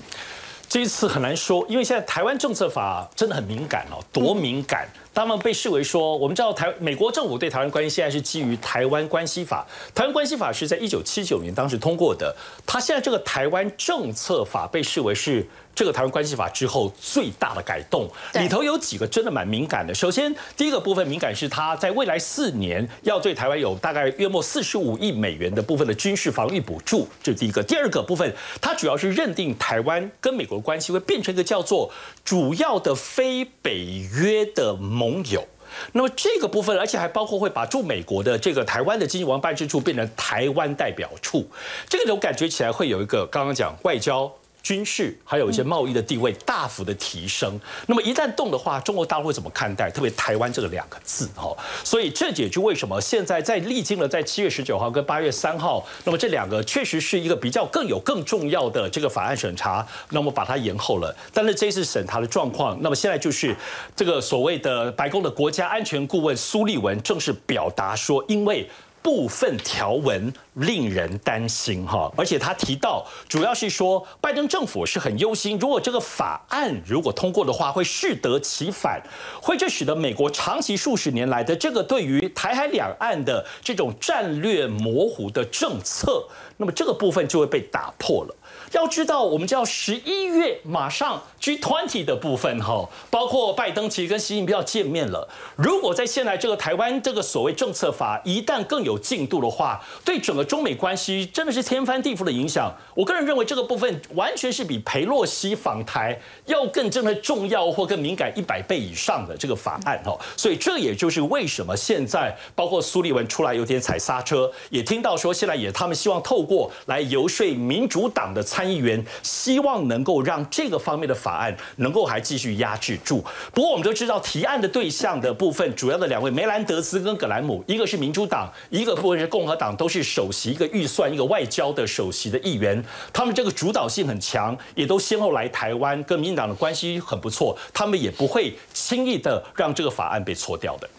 [0.70, 4.88] 这一次很难说，因为现在台湾政策法真的很敏感哦，多敏感。
[5.14, 12.36] 他们被视为说，我们知道台美国政府对台湾关系现在是基于《台湾关系法》，《台湾关系法》是在一九七九年当时通过的。
[12.66, 19.94] 它现在这个台湾政策法被视为是这个《台湾关系法》之后最大的改动，里头有几个真的蛮敏感的。
[19.94, 27.64] 首先，第一个部分敏感是它在未来四年要对台湾有大概约莫四十五亿美元的部分的军事防御补助，这是第一个。
[27.64, 31.92] 第二个部分，它主要是认定台湾跟美国关系会变成一个叫做
[32.24, 35.48] 主要的非北约的盟友。
[35.94, 41.50] 那么这个部分，而且还包括会把驻美国的这个台湾的经济王办事处变成台湾代表处，
[41.90, 44.32] 这个种感觉起来会有一个刚刚讲外交。
[44.64, 47.60] 军事还有一些贸易的地位大幅的提升。
[47.86, 49.92] 那么一旦动的话，中国大陆会怎么看待？
[49.92, 61.14] 特别台湾这个两个字哈，所以这也就为什么现在在历经了在七月十九号跟八月三号，那么这两个确实是一个比较更有更重要的这个法案审查，那么把它延后了。
[61.34, 63.54] 但是这次审查的状况，那么现在就是
[63.94, 68.66] 这个所谓的白宫的国家安全顾问苏利文正式表达说，因为。
[69.04, 79.04] 部分条文令人担心哈，而且他提到，主要是说拜登政府是很忧心，如果这个法案如果通过的话，会适得其反，
[79.42, 88.36] 会这使得美国长期数十年来的这个对于台海两岸的这种战略模糊的政策，那么这个部分就会被打破了。
[88.74, 95.30] 要知道，我们叫十一月马上 G20 的部分哈，包括拜登其实跟习近平要见面了。
[95.56, 102.76] 如果在现在这个台湾这个所谓政策法一旦更有进度的话，对整个中美关系真的是天翻地覆的影响。
[102.96, 110.18] 我个人认为这个部分完全是比裴洛西访台要更真的重要或更敏感一百倍以上的这个法案哈。
[110.36, 118.63] 所以这也就是为什么现在包括苏利文出来有点踩刹车，也听到说现在也他们希望透过来游说民主党的参。
[118.64, 123.22] 参议员希望能够让这个方面的法案能够还继续压制住。
[123.54, 140.90] 不过我们都知道，提案的对象的部分，主要的两位梅兰德斯跟葛兰姆，一个是民主党，一个部分是共和党，都是首席一个预算一个外交的首席的议员，他们这个主导性很强，也都先后来台湾，跟民党的关系很不错，他们也不会轻易的让这个法案被错掉的。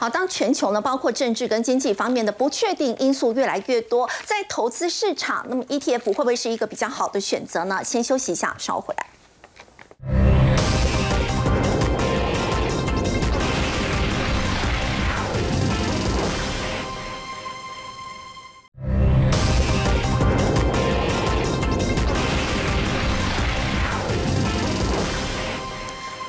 [0.00, 7.82] 好，当全球呢，包括政治跟经济方面的不确定因素越来越多，在投资市场，那么 ETF 会不会是一个比较好的选择呢？
[7.82, 9.04] 先休息一下，稍后回来。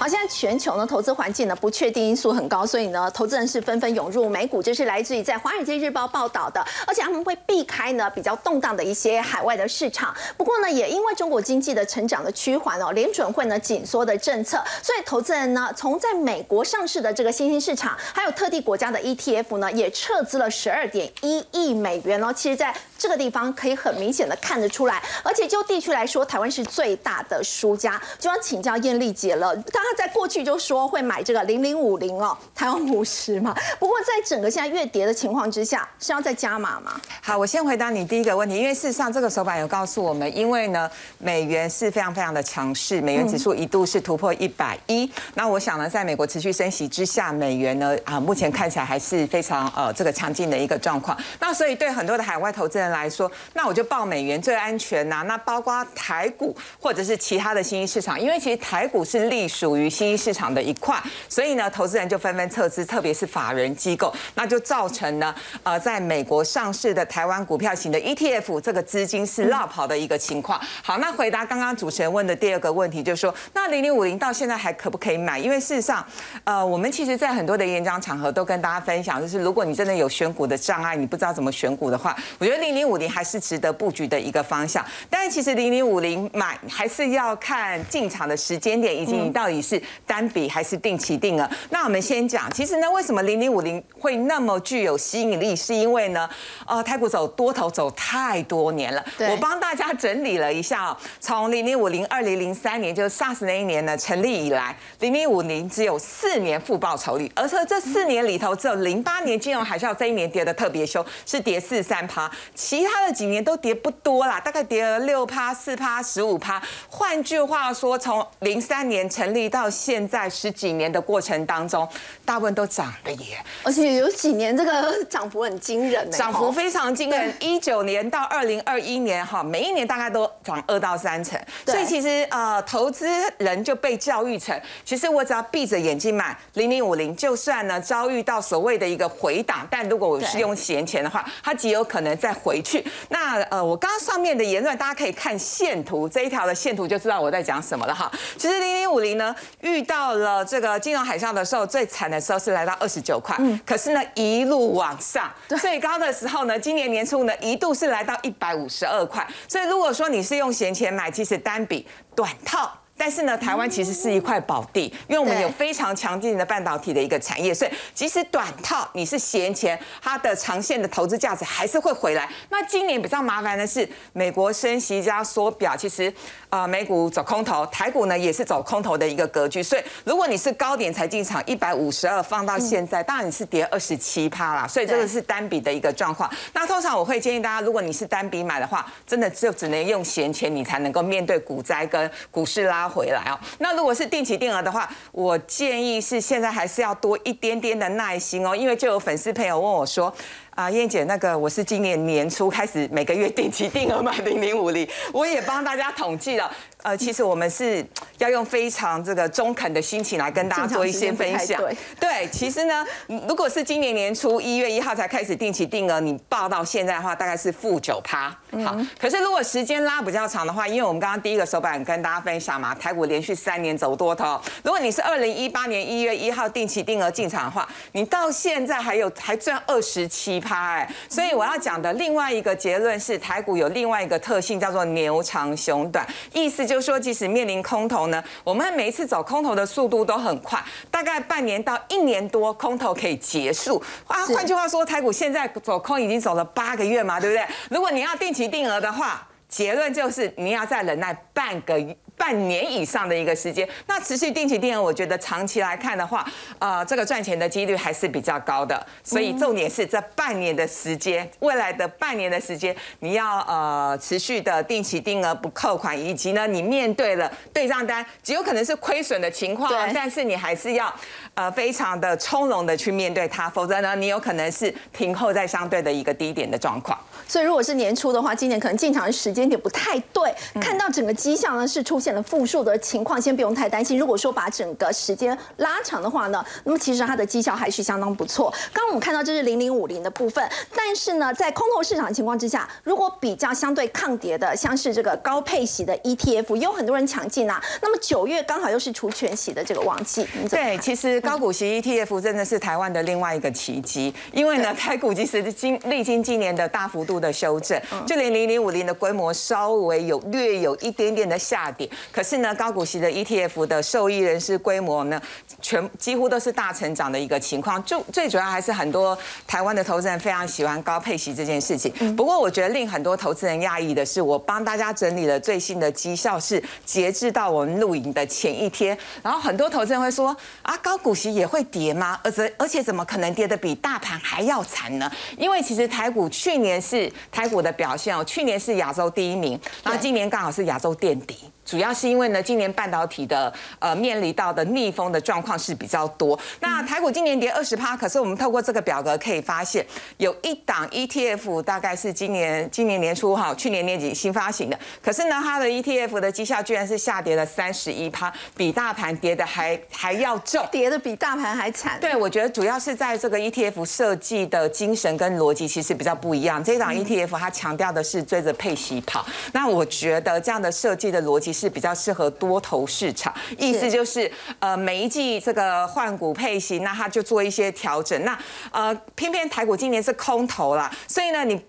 [0.09, 4.63] 现在全球呢投资环境呢不确定因素很高，所以呢投资人是纷纷涌入美股。
[4.63, 10.15] 这是来自于在《华尔街日报》报道的，而且他们会避开呢比较动荡的一些海外的市场。
[10.37, 22.33] 不过呢，也因为中国经济的成长的趋缓哦，联准会呢紧缩的政策，所以投资人呢从在美国上市的这个新兴市场，还有特定国家的 ETF 呢，也撤资了十二点一亿美元哦。
[22.33, 28.01] 其实在这个地方可以很明显的看得出来，而且就地区来说，台湾是最大的输家。
[28.17, 29.89] 就要请教艳丽姐了，刚刚。
[29.99, 33.55] 在过去就说会买这个零零五零哦，台湾五十嘛。
[33.79, 36.99] 不过在整个现在越跌的情况之下，是要再加码吗？
[37.21, 45.09] 好，我先回答你第一个问题，因为事实上这个手板有告诉我们，因为呢美元是非常非常的强势，美元指数一度是突破一百一。
[45.35, 51.17] 那我想呢，在美国持续升息之下，美元呢啊目前看起来还是非常呃这个强劲的一个状况。
[51.39, 55.23] 那所以对很多的海外投资人来说，那我就报美元最安全呐。
[55.25, 59.89] 那包括台股或者是其他的新兴市场，因为其实台股是隶属于。
[59.89, 70.59] 新兴市场的一块，所以呢，投资人就纷纷撤资，特别是法人机构，那就造成呢，呃，在美国上市的台湾股票型的 ETF 这个资金是绕跑的一个情况。
[70.81, 75.37] 好，那回答刚刚主持人问的第二个问题，就是说，那零零五零到现在还可不可以买？
[75.37, 76.05] 因为事实上，
[76.43, 84.83] 呃，我们其实在很多的演讲场合都跟大家分享，就是如果你真的有选股的障碍，你不知道怎么选股的话，我觉得零零五零还是值得布局的一个方向。
[85.09, 89.81] 但是其实零零五零买还是要看进场的时间点，以及你到底是。
[90.05, 91.49] 单笔还是定期定额？
[91.69, 95.55] 那我们先讲，其实呢，为什么零零五零会那么具有吸引力？
[95.55, 96.29] 是因为呢，
[96.65, 99.03] 呃，太股走多头走太多年了。
[99.29, 116.61] 我帮大家整理了一下哦，从零零五零二零零三年就是 SARS 那一年呢成立以来，零零五零只有四年负报酬率，而且这四年里头只有零八年金融海啸这一年跌的特别凶，是跌四三趴，其他的几年都跌不多啦，大概跌了六趴、四趴、十五趴。
[116.89, 121.87] 换句话说，从零三年成立到现在十几年的过程当中，
[122.25, 127.33] 大部分都涨了耶，而且有几年这个 涨幅很惊人，涨幅非常惊人。
[127.39, 142.83] 一九年到二零二一年哈，每一年大概都涨二到三成，所以其实呃，投资人就被教育成，其实我只要闭着眼睛买零零五零，就算呢遭遇到所谓的一个回档，但如果我是用闲钱的话，它极有可能再回去。
[143.09, 148.11] 那呃，我刚刚上面的言论，大家可以看线图这一条的线图就知道我在讲什么了哈。
[148.37, 159.27] 其实零零五零呢遇到了这个金融海啸的时候，最惨的时候是来到二十九块，可是呢一路往上，最高的时候呢，今年年初呢一度是来到一百五十二块。
[159.47, 162.71] 所以如果说你是用闲钱买，其实单笔短套。
[162.99, 172.29] 但是呢，台湾其实是一块宝地，因为我们有非常强劲的半导体的一个产业，所以即使短套你是闲钱，它的长线的投资价值还是会回来。
[172.49, 176.13] 那今年比较麻烦的是，美国升息加缩表，其实
[176.49, 179.63] 呃美股走空头，台股呢也是走空头的一个格局。
[179.63, 186.29] 所以如果你是高点才进场，一百五十二放到现在，当然你是跌二十七趴啦，所以这个是单笔的一个状况。
[186.53, 193.39] 那通常我会建议大家，如果你是单笔买的话，真的就只能用闲钱，你才能够面对股灾跟股市拉回来哦。
[193.59, 200.13] 那如果是定期定额的话，我建议是现在还是要多一点点的耐心哦，因为就有粉丝朋友问我说。
[200.55, 206.51] 啊，燕姐，那个我是今年年初开始每个月定期定额买 零零五零，我也帮大家统计了。
[206.83, 207.85] 呃，其实我们是
[208.19, 211.61] 要用非常这个中肯的心情来跟大家做一些分享。
[211.99, 212.85] 对，其实呢，
[213.27, 218.29] 如果是今年年初一月一号才开始定期定额，你报到现在的话，大概是负九趴。
[218.63, 224.39] 好，可是如果时间拉比较长的话，因为我们刚刚第一个手板跟大家分享嘛，台股连续三年走多头。
[224.63, 230.89] 如果你是二零一八年一月一号定期定额进场的话，你到现在还有还赚二十七趴哎。
[231.09, 243.81] 所以我要讲的另外一个结论是，台股有另外一个特性叫做牛长熊短，意思就是说，即使面临空头呢，我们每一次走空头的速度都很快，大概半年到一年多，空头可以结束。
[244.05, 247.43] 啊，是换句话说，台股现在走空已经走了八个月嘛，对不对？
[247.71, 251.77] 如果你要定期定额的话，结论就是你要再忍耐半个。
[252.19, 256.29] 半年以上的一个时间，那持续定期定额，我觉得长期来看的话，
[256.59, 258.85] 呃，这个赚钱的几率还是比较高的。
[259.01, 270.93] 所以重点是这半年的时间，未来的半年的时间，你要呃持续的定期定额不扣款，以及呢，你面对了对账单，极有可能是亏损的情况，但是你还是要
[271.35, 276.99] 呃非常的从容的去面对它，否则呢，你有可能是停后在相对的一个低点的状况。
[277.29, 283.99] 所以如果是年初的话，今年可能进场的时间点不太对，看到整个绩效呢是出现了负数的情况，先不用太担心。
[283.99, 288.51] 如果说把整个时间拉长的话呢，那么其实它的绩效还是相当不错。
[288.73, 290.43] 刚刚我们看到这是零零五零的部分，
[290.75, 297.63] 但是呢，在空头市场情况之下，如果比较相对抗跌的，像是这个高配息的 ETF，也有很多人抢进啊。
[297.83, 315.21] 那么九月刚好又是除权息的这个旺季，对，其实高股息 ETF 真的是台湾的另外一个奇迹，因为呢，台 股其实经历经今年的大幅度的修正，就连零零五零的规模稍微有略有一点点的下跌，可是呢，高股息的 ETF 的受益人士规模呢，
[315.61, 317.83] 全几乎都是大成长的一个情况。
[317.83, 319.17] 就最主要还是很多
[319.47, 322.15] 台湾的投资人非常喜欢高配息这件事情。
[322.15, 332.19] 不过我觉得令很多投资人讶异的是，我帮大家整理了最新的绩效是截至到我们录影的前一天，然后很多投资人会说啊，高股息也会跌吗？
[332.23, 335.11] 而且而且怎么可能跌得比大盘还要惨呢？
[335.37, 341.37] 因为其实台股去年是台股的表现哦，去年是亚洲第一名，然后今年刚好是亚洲垫底。
[341.69, 346.37] 主要是因为呢，今年半导体的呃面临到的逆风的状况是比较多。
[346.59, 349.85] 那台股今年跌二十趴，可是我们透过这个表格可以发现，
[350.17, 360.65] 有一档 ETF 大概是今年今年年初哈，去年年底新发行的，可是呢，它的 ETF 的绩效居然是下跌了三十一趴，比大盘跌的还还要重。
[360.71, 361.99] 跌的比大盘还惨？
[361.99, 366.63] 对，我觉得主要是在这个 ETF 设计的精神跟逻辑其实比较不一样。
[366.63, 378.23] 这一档 ETF 它强调的是追着配息跑，那我觉得这样的设计的逻辑是比较适合多头市场，意思就是呃每一季这个换股配型，那它就做一些调整。
[378.23, 378.37] 那
[378.71, 381.59] 呃偏偏台股今年是空头啦，所以呢你。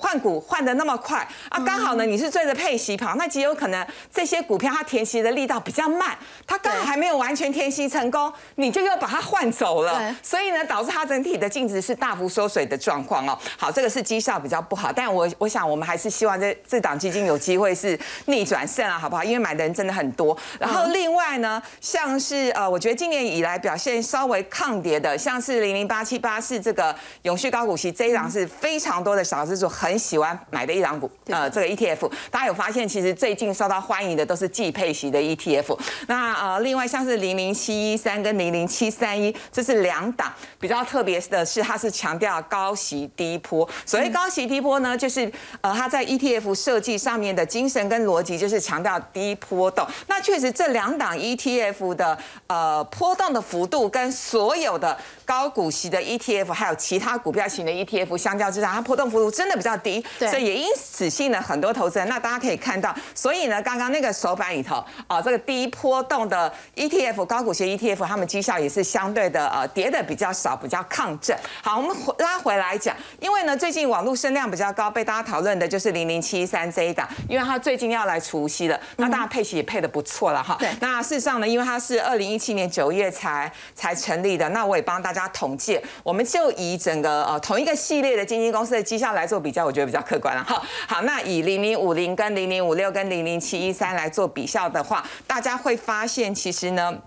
[0.00, 1.18] 换股换的那么快
[1.50, 13.38] 啊，刚好呢，你是追着配息跑，那极有可能这些股票它填息的力道比较慢，它刚好还没有完全填息成功，你就又把它换走了，所以呢，导致它整体的净值是大幅缩水的状况哦。
[13.58, 19.22] 好，这个是绩效比较不好，但我我想我们还是希望这这档基金有机会是逆转胜啊，好不好？
[19.22, 20.34] 因为买的人真的很多。
[20.58, 35.78] 然后另外呢，像是呃，我觉得今年以来表现稍微抗跌的，像是零零八七八是这个永续高股息这一档是非常多的小资主很喜欢买的一档股，呃，这个 ETF，大家有发现其实最近受到欢迎的都是季配息的 ETF。
[36.06, 43.68] 那呃，另外像是零零七一三跟零零七三一，这是两档比较特别的是，它是强调高息低波。
[43.84, 45.30] 所谓高息低波呢，就是
[45.60, 49.86] 呃，它在 ETF 设计上面的精神跟逻辑就是强调低波动。
[50.06, 54.96] 那确实这两档 ETF 的呃波动的幅度跟所有的
[55.30, 62.08] 高股息的 ETF 还有其他股票型的 ETF 相较之下，它波动幅度真的比较低，所以也因此吸引了很多投资人。
[62.08, 71.38] 那大家可以看到，所以呢，刚刚那个手板里头啊，这个低波动的 ETF 高股息 ETF，他们绩效也是相对的呃跌的比较少，比较抗震。
[71.62, 80.56] 好，我们回拉回来讲，因为呢最近网络声量比较高，被大家讨论的就是零零七三这一档，因为它最近要来除夕了，那大家配息也配的不错了哈。
[80.58, 90.62] 对那事实上呢，因为它是二零一七年九月才才成立的，那我也帮大家统计，我们就以整个呃同一个系列的基金公司的绩效来做比较，我觉得比较客观了哈。
[90.88, 96.98] 好，那以零零五零跟零零五六跟零零七一三来做比较的话，大家会发现其实呢。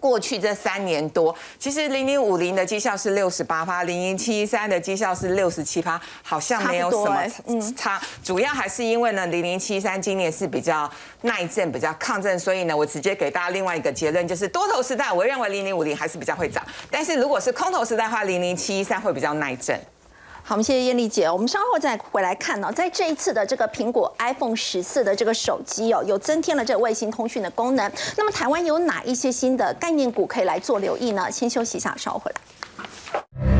[0.00, 8.00] 过去这三年多，其实零零五零的绩效是六十八趴，零零七三的绩效是六十七趴，好像没有什么差。
[8.22, 10.90] 主要还是因为呢，零零七三今年是比较
[11.22, 19.78] 耐震、比较抗震，所以呢，我直接给大家另外一个结论，就是多头时代，我认为零零五零还是比较会涨，但是如果是空头时代的话，零零七三会比较耐震。
[20.46, 21.24] 好，我们谢谢艳丽姐。
[21.24, 27.90] 我们稍后再回来看呢、在这一次的这个苹果 iPhone 十四的这个手机哦，有增添了这个卫星通讯的功能。
[28.14, 31.30] 那么台湾有哪一些新的概念股可以来做留意呢？
[31.30, 33.53] 先休息一下，稍后回来。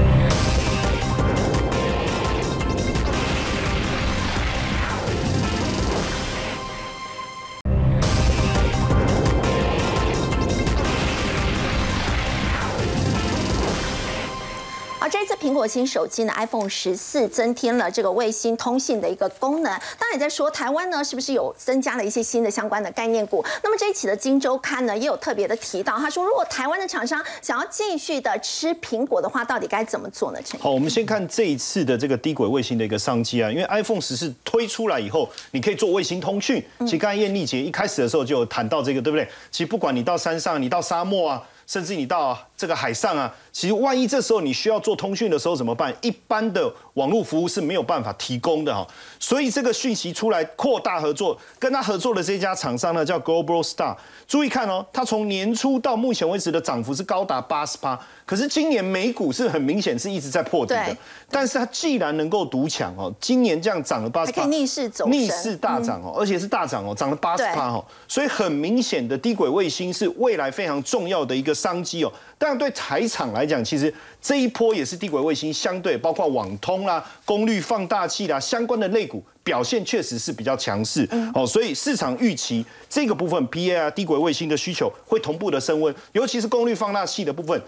[15.55, 19.73] 果新手机呢，iPhone 十四增添了这个卫星通信的一个功能。
[19.99, 23.45] 当然也在说台湾呢，是不是有增加了一些新的相关的概念股？
[23.63, 30.39] 那么这一期的《金周刊》呢，也有特别的提到，他说如果台湾的厂商想要继续的吃苹果的话，到底该怎么做呢？
[30.59, 36.63] 好，我们先看这一次的这个低轨卫星的一个商机啊，因为 iPhone 十四推出来以后，你可以做卫星通讯。
[36.81, 39.29] 其实刚才燕丽姐一开始的时候就有谈到这个，对不对？
[39.51, 45.95] 其实不管你到山上，你到沙漠啊，甚至你到这个海上啊，其实万一这时候你需要做通讯的时候怎么办？
[46.03, 48.87] 一般的网络服务是没有办法提供的哈。
[49.25, 53.97] 所以这个讯息出来，扩大合作，跟他合作的这家厂商呢叫 Global Star。
[54.29, 60.97] 注意看哦，它从年初到目前为止的涨幅是高达八十趴，可是今年美股是很明显是一直在破底的对。
[61.31, 72.13] 但是它既然能够独抢哦，今年这样涨了八十趴，还可以逆势走逆势大涨哦，而且是大涨哦，涨了八十趴哦，所以很明显的低轨卫星是未来非常重要的一个商机哦。
[72.37, 79.14] 当然对台厂来讲，其实这一波也是低轨卫星相对包括网通啦、功率放大器啦相关的类股。
[79.45, 87.61] 表现确实是比较强势，哦，所以市场预期这个部分 PA 啊低轨卫星的需求会同步的升温，尤其是功率放大器的部分。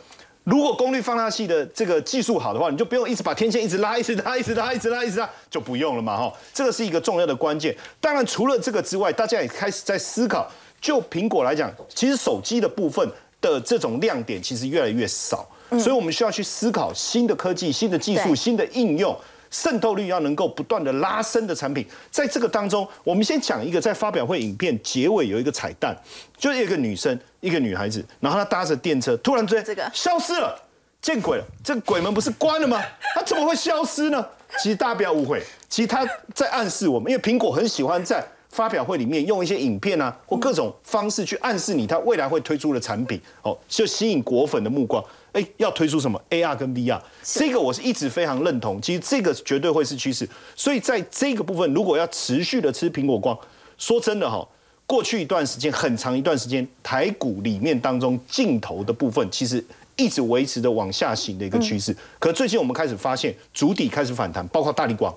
[0.45, 6.33] 如果功率放大器的这个技术好的话，你就不用一直把天线一直拉、一直拉、一直拉、一直拉、一直拉，就不用了嘛，哈。
[6.55, 7.77] 这个是一个重要的关键。
[8.01, 10.49] 当然，除了这个之外，大家也开始在思考，
[10.81, 13.07] 就苹果来讲，其实手机的部分
[13.41, 19.15] 的这种亮点其实越来越少，所以我们需要去思考新的科技、新的技术、新的应用。
[19.57, 25.97] 渗透率要能够不断的拉升的产品，在这个当中，我们先讲一个，在发表会影片结尾有一个彩蛋，
[26.37, 30.55] 就是一个女生，一个女孩子，然后她搭着电车，突然之间这个消失了，
[31.01, 31.45] 见鬼了！
[31.65, 32.79] 这个鬼门不是关了吗？
[33.15, 34.23] 它怎么会消失呢？
[34.59, 45.03] 其实大家不要误会，其实他在暗示我们，因为苹果很喜欢在发表会里面用一些影片啊或各种方式去暗示你它未来会推出的产品，哦，就吸引果粉的目光。
[45.37, 48.81] 哎，要推出什么 AR 跟 VR，这个我是一直非常认同。
[48.81, 53.39] 其实这个绝对会是趋势，所以在这个部分，如果要持续的吃苹果光，
[53.77, 54.49] 说真的哈，
[54.87, 59.63] 过去一段时间很长一段时间，台股里面当中镜头的部分其实
[59.97, 61.95] 一直维持着往下行的一个趋势。
[62.19, 65.15] 可最近我们开始发现主底开始反弹，包括大力光。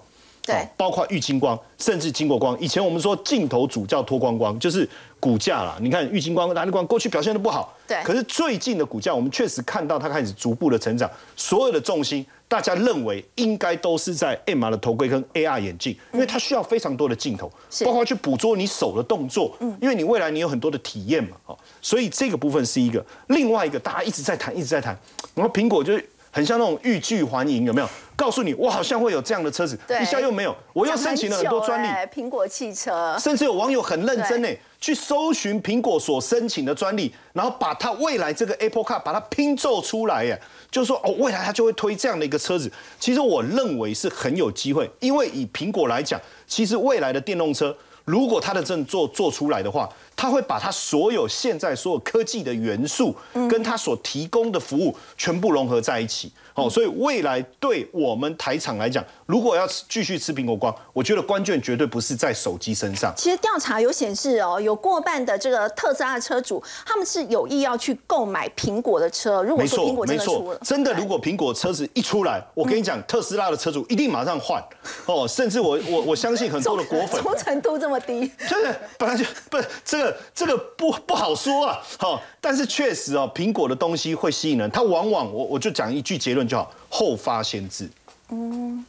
[0.77, 2.59] 包括玉金光，甚至金国光。
[2.59, 4.87] 以前我们说镜头主叫脱光光，就是
[5.19, 5.77] 股价啦。
[5.81, 17.51] 你看玉金光、大力光过去表现的不好，对可是最近的股价，我们确实看到它开始逐步的成长，所有的重心，大家认为应该都是在 MR 的头盔跟 AR 眼镜，因为它需要非常多的镜头，
[17.85, 23.05] 包括去捕捉你手的动作，因为你未来你有很多的体验嘛，哦，所以这个部分是一个。
[23.27, 24.97] 另外一个大家一直在谈，一直在谈，
[25.35, 26.09] 然后苹果就是
[26.39, 27.89] 很像那种欲拒还迎，有没有？
[28.15, 33.17] 告诉你，我好像会有这样的车子，一下又没有，我又申请了很多专利苹果汽车。
[33.19, 34.47] 甚至有网友很认真呢，
[34.79, 40.39] 去搜寻苹果所申请的专利，然后把它未来这个 Apple Car 把它拼凑出来，耶，
[40.71, 42.71] 就是说哦，未来它就会推这样的一个车子。
[42.97, 46.17] 其实我认为是很有机会，因为以苹果来讲，
[46.47, 47.75] 其实未来的电动车。
[48.09, 53.15] 如果他的证做做出来的话，他会把他所有现在所有科技的元素，
[53.47, 56.31] 跟他所提供的服务全部融合在一起。
[56.59, 63.13] 哦，所以未来对我们台厂来讲，如果要继续吃苹果光，我觉得关键绝对不是在手机身上。
[63.15, 69.41] 其实调查有显示哦，有过半的这个特斯拉的车主，他们是有意要去购买苹果的车。
[69.43, 74.63] 如果说苹果真的出了，真的如果苹果车子一出来，我跟你讲，特斯拉的车主一定马上换。
[75.05, 81.79] 哦，甚至我我我相信很多的 果粉忠诚度这么低，真的本来就不这个这个不不好说啊。
[81.97, 86.69] 好，但是确实哦，苹果的东西会吸引人，它往往我我就讲一句结论叫。
[86.89, 87.87] 后发先至。
[88.31, 88.85] 嗯，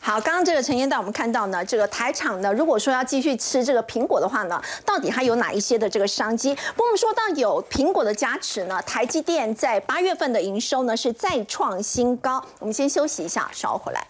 [0.00, 6.54] 好，刚刚这个陈燕带我们看到呢，这个台场呢，如果说要继续吃这个苹果的话呢，到底它有哪一些的这个商机？
[6.54, 12.44] 不过我们说到有苹果的加持呢，台积电在八月份的营收呢是再创新高。
[12.58, 14.06] 我们先休息一下，稍后回来。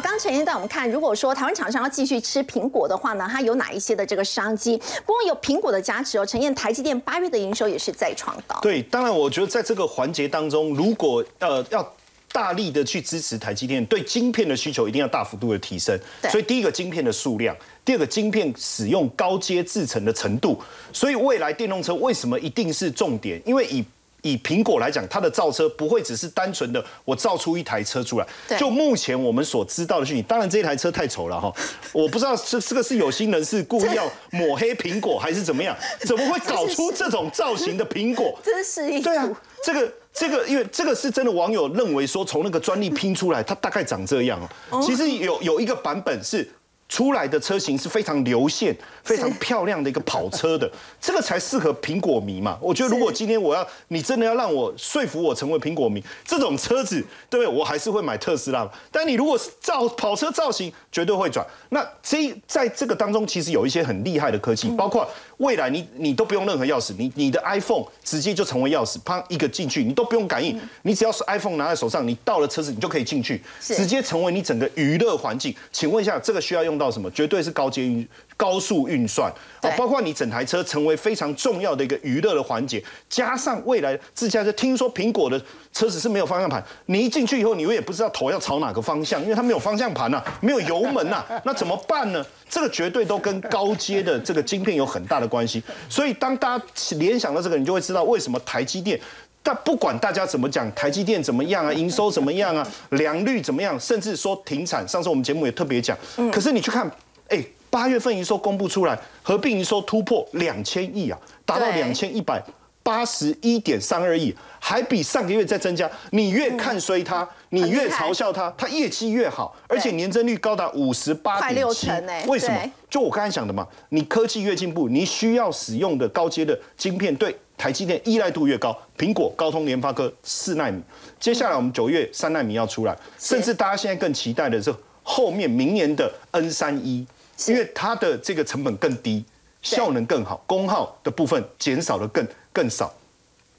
[0.00, 4.76] 刚陈燕带我们看，如果说台湾厂商要继续吃苹果的话呢，它有哪一些的这个商机？
[5.04, 8.58] 不过有苹果的加持哦，陈燕，台积电八月的营收也是再创高。
[8.60, 11.94] 对，当然我觉得在这个环节当中，如果呃要
[12.30, 15.98] 大力的去支持台积电，对晶片的需求一定要大幅度的提升。
[16.30, 20.60] 所以第一个晶片的数量，第二个晶片使用高阶制程的程度，
[20.92, 23.40] 所以未来电动车为什么一定是重点？
[23.46, 23.82] 因为以
[24.22, 28.26] 以苹果来讲，它的造车不会只是单纯的我造出一台车出来。
[28.58, 31.52] 就目前我们所知道的讯息，当然这台车太丑了哈，
[31.92, 35.76] 我不知道这这个是有心人是故意要 抹黑苹果还是怎么样？
[36.00, 38.38] 怎么会搞出这种造型的苹果？
[38.44, 39.28] 真是对啊，
[39.64, 44.40] 这个这个，因为这个是真的，网友认为说从那个专利拼出来，它大概长这样
[44.70, 44.82] 哦。
[44.82, 46.48] 其实有有一个版本是。
[46.88, 48.74] 出来的车型是非常流线、
[49.04, 52.58] 非常漂亮的一个跑车的， 这个才适合苹果迷嘛。
[52.62, 57.58] 我觉得如果今天我要你真的要让我说服我成为苹果迷，这种车子对不对？
[57.58, 58.66] 我还是会买特斯拉。
[58.90, 61.46] 但你如果是造跑车造型，绝对会转。
[61.68, 75.54] 那这在这个当中，其实有一些很厉害的科技，包括未来你你都不用任何钥匙，你你的 iPhone 直接就成为钥匙，啪一个进去，你都不用感应，你只要是 iPhone 拿在手上，你到了车子你就可以进去，直接成为你整个娱乐环境。
[75.70, 76.77] 请问一下，这个需要用？
[76.78, 77.10] 到什么？
[77.10, 78.06] 绝对是高阶运、
[78.36, 85.40] 高速运算，啊，包括你整台车成为非常重要的一个娱乐的环节，加上未来自驾车，听说苹果的
[85.72, 92.24] 车子是没有方向盘，你一进去以后，你永远不知道头要朝哪个方向，因为它没有方向盘呐，没有油门呐， 那怎么办呢？
[92.48, 95.62] 这个绝对都跟高阶的这个晶片有很大的关系。
[95.88, 96.64] 所以当大家
[96.96, 98.98] 联想到这个，你就会知道为什么台积电。
[99.42, 104.86] 但不管大家怎么讲，台积电怎么样啊，营收怎么样啊，良率怎么样，甚至说停产。
[104.86, 105.96] 上次我们节目也特别讲，
[106.30, 106.90] 可是你去看，
[107.28, 112.42] 哎，八月份营收公布出来，合并营收突破两千亿啊，达到两千一百
[112.82, 115.90] 八十一点三二亿，还比上个月再增加。
[116.10, 121.90] 你越看衰它，你越嘲笑它，它业绩越好，而且年增率高达五十八点七，
[122.26, 122.70] 为什么？
[122.90, 127.34] 就我刚才讲的嘛，你科技越进步，你需要使用的高阶的晶片对。
[127.58, 130.80] 台积电依赖度越高，苹果、高通、联发科四纳米，
[131.18, 137.04] 接下来我们九月三纳米要出来，甚至大家现在更期待的是后面明年的 N 三一，
[137.46, 139.24] 因为它的这个成本更低，
[139.60, 142.94] 效能更好，功耗的部分减少的更更少，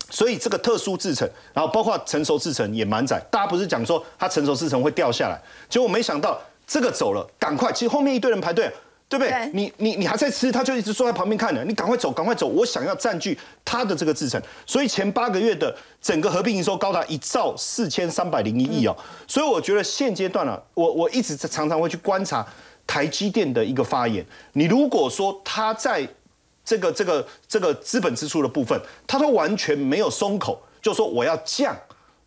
[0.10, 5.38] 所以这个特殊制程，然后包括成熟制程也满载，大家不是讲说它成熟制程会掉下来，
[5.70, 8.72] 结果没想到这个走了，赶快，其实后面一堆人排队。
[9.10, 9.49] 对不对？
[9.53, 11.66] 你你你还在吃，他就一直坐在旁边看呢。
[11.66, 12.45] 你赶快走，赶快走！
[12.45, 13.36] 我想要占据
[13.66, 18.95] 他的这个制程，所以前八个月的整个合并营收高达一兆四千三百零一亿哦。
[19.28, 22.45] 所以我觉得现阶段啊，我我一直常常会去观察
[22.86, 24.24] 台积电的一个发言。
[24.53, 26.07] 你如果说他在
[26.64, 31.76] 这个这个这个资本支出的部分，他都完全没有松口，就说我要降。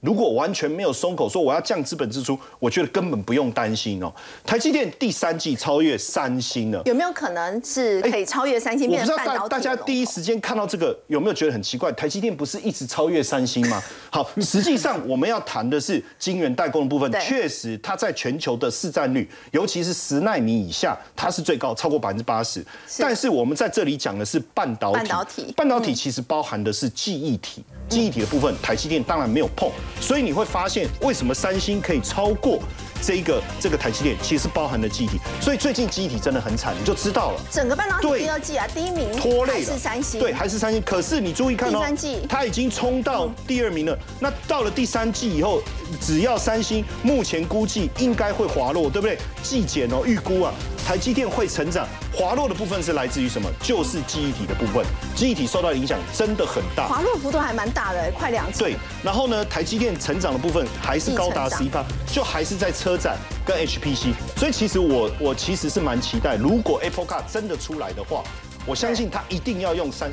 [0.03, 4.13] 如果完全没有松口说我要降资本支出，我觉得根本不用担心哦。
[4.45, 8.91] 台积电第三季超越三星了，有没有可能是可以超越三星？
[8.91, 11.93] 我不知道大大家第一时间看到这个有没有觉得很奇怪？
[11.93, 13.81] 台积电不是一直超越三星吗？
[14.11, 22.65] 好，实际上我们要谈的是晶圆代工的部分，确实它在全球的市占率，尤其是十纳米以下，它是最高，超过百分之八十。
[22.99, 27.63] 但是我们在这里讲的是半导体，半导体，半导体其实包含的是记忆体。
[27.93, 29.71] 记忆体的部分，台积电当然没有碰，
[30.01, 32.59] 所以你会发现为什么三星可以超过。
[33.03, 35.19] 这一个，这个台积电其实包含了记忆体。
[35.41, 37.41] 所以最近记忆体真的很惨，你就知道了。
[37.51, 40.21] 整个半导体第二季啊，第一名，拖累是三星。
[40.21, 40.81] 对，还是三星。
[40.83, 43.99] 可是你注意看，第三季，它已经冲到第二名了。
[44.21, 45.61] 那到了第三季以后，
[46.01, 49.19] 只要三星，目前估计应该会滑落，对不对？
[49.43, 50.55] 季检哦，预估啊，
[50.87, 51.85] 台积电会成长。
[52.15, 53.51] 滑落的部分是来自于什么？
[53.63, 54.85] 就是记忆体的部分。
[55.17, 56.87] 记忆体受到影响真的很大。
[56.87, 58.59] 滑落幅度还蛮大的，快两季。
[58.59, 58.77] 对。
[59.03, 62.92] 然后呢，台积电成长的部分还是高达18，就还是在车。
[62.93, 63.17] 车展
[63.47, 68.23] 跟 HPC，所以其实我我其实是蛮期待，如果 Apple Car 真的出来的话，
[68.67, 70.11] 我相信它一定要用三。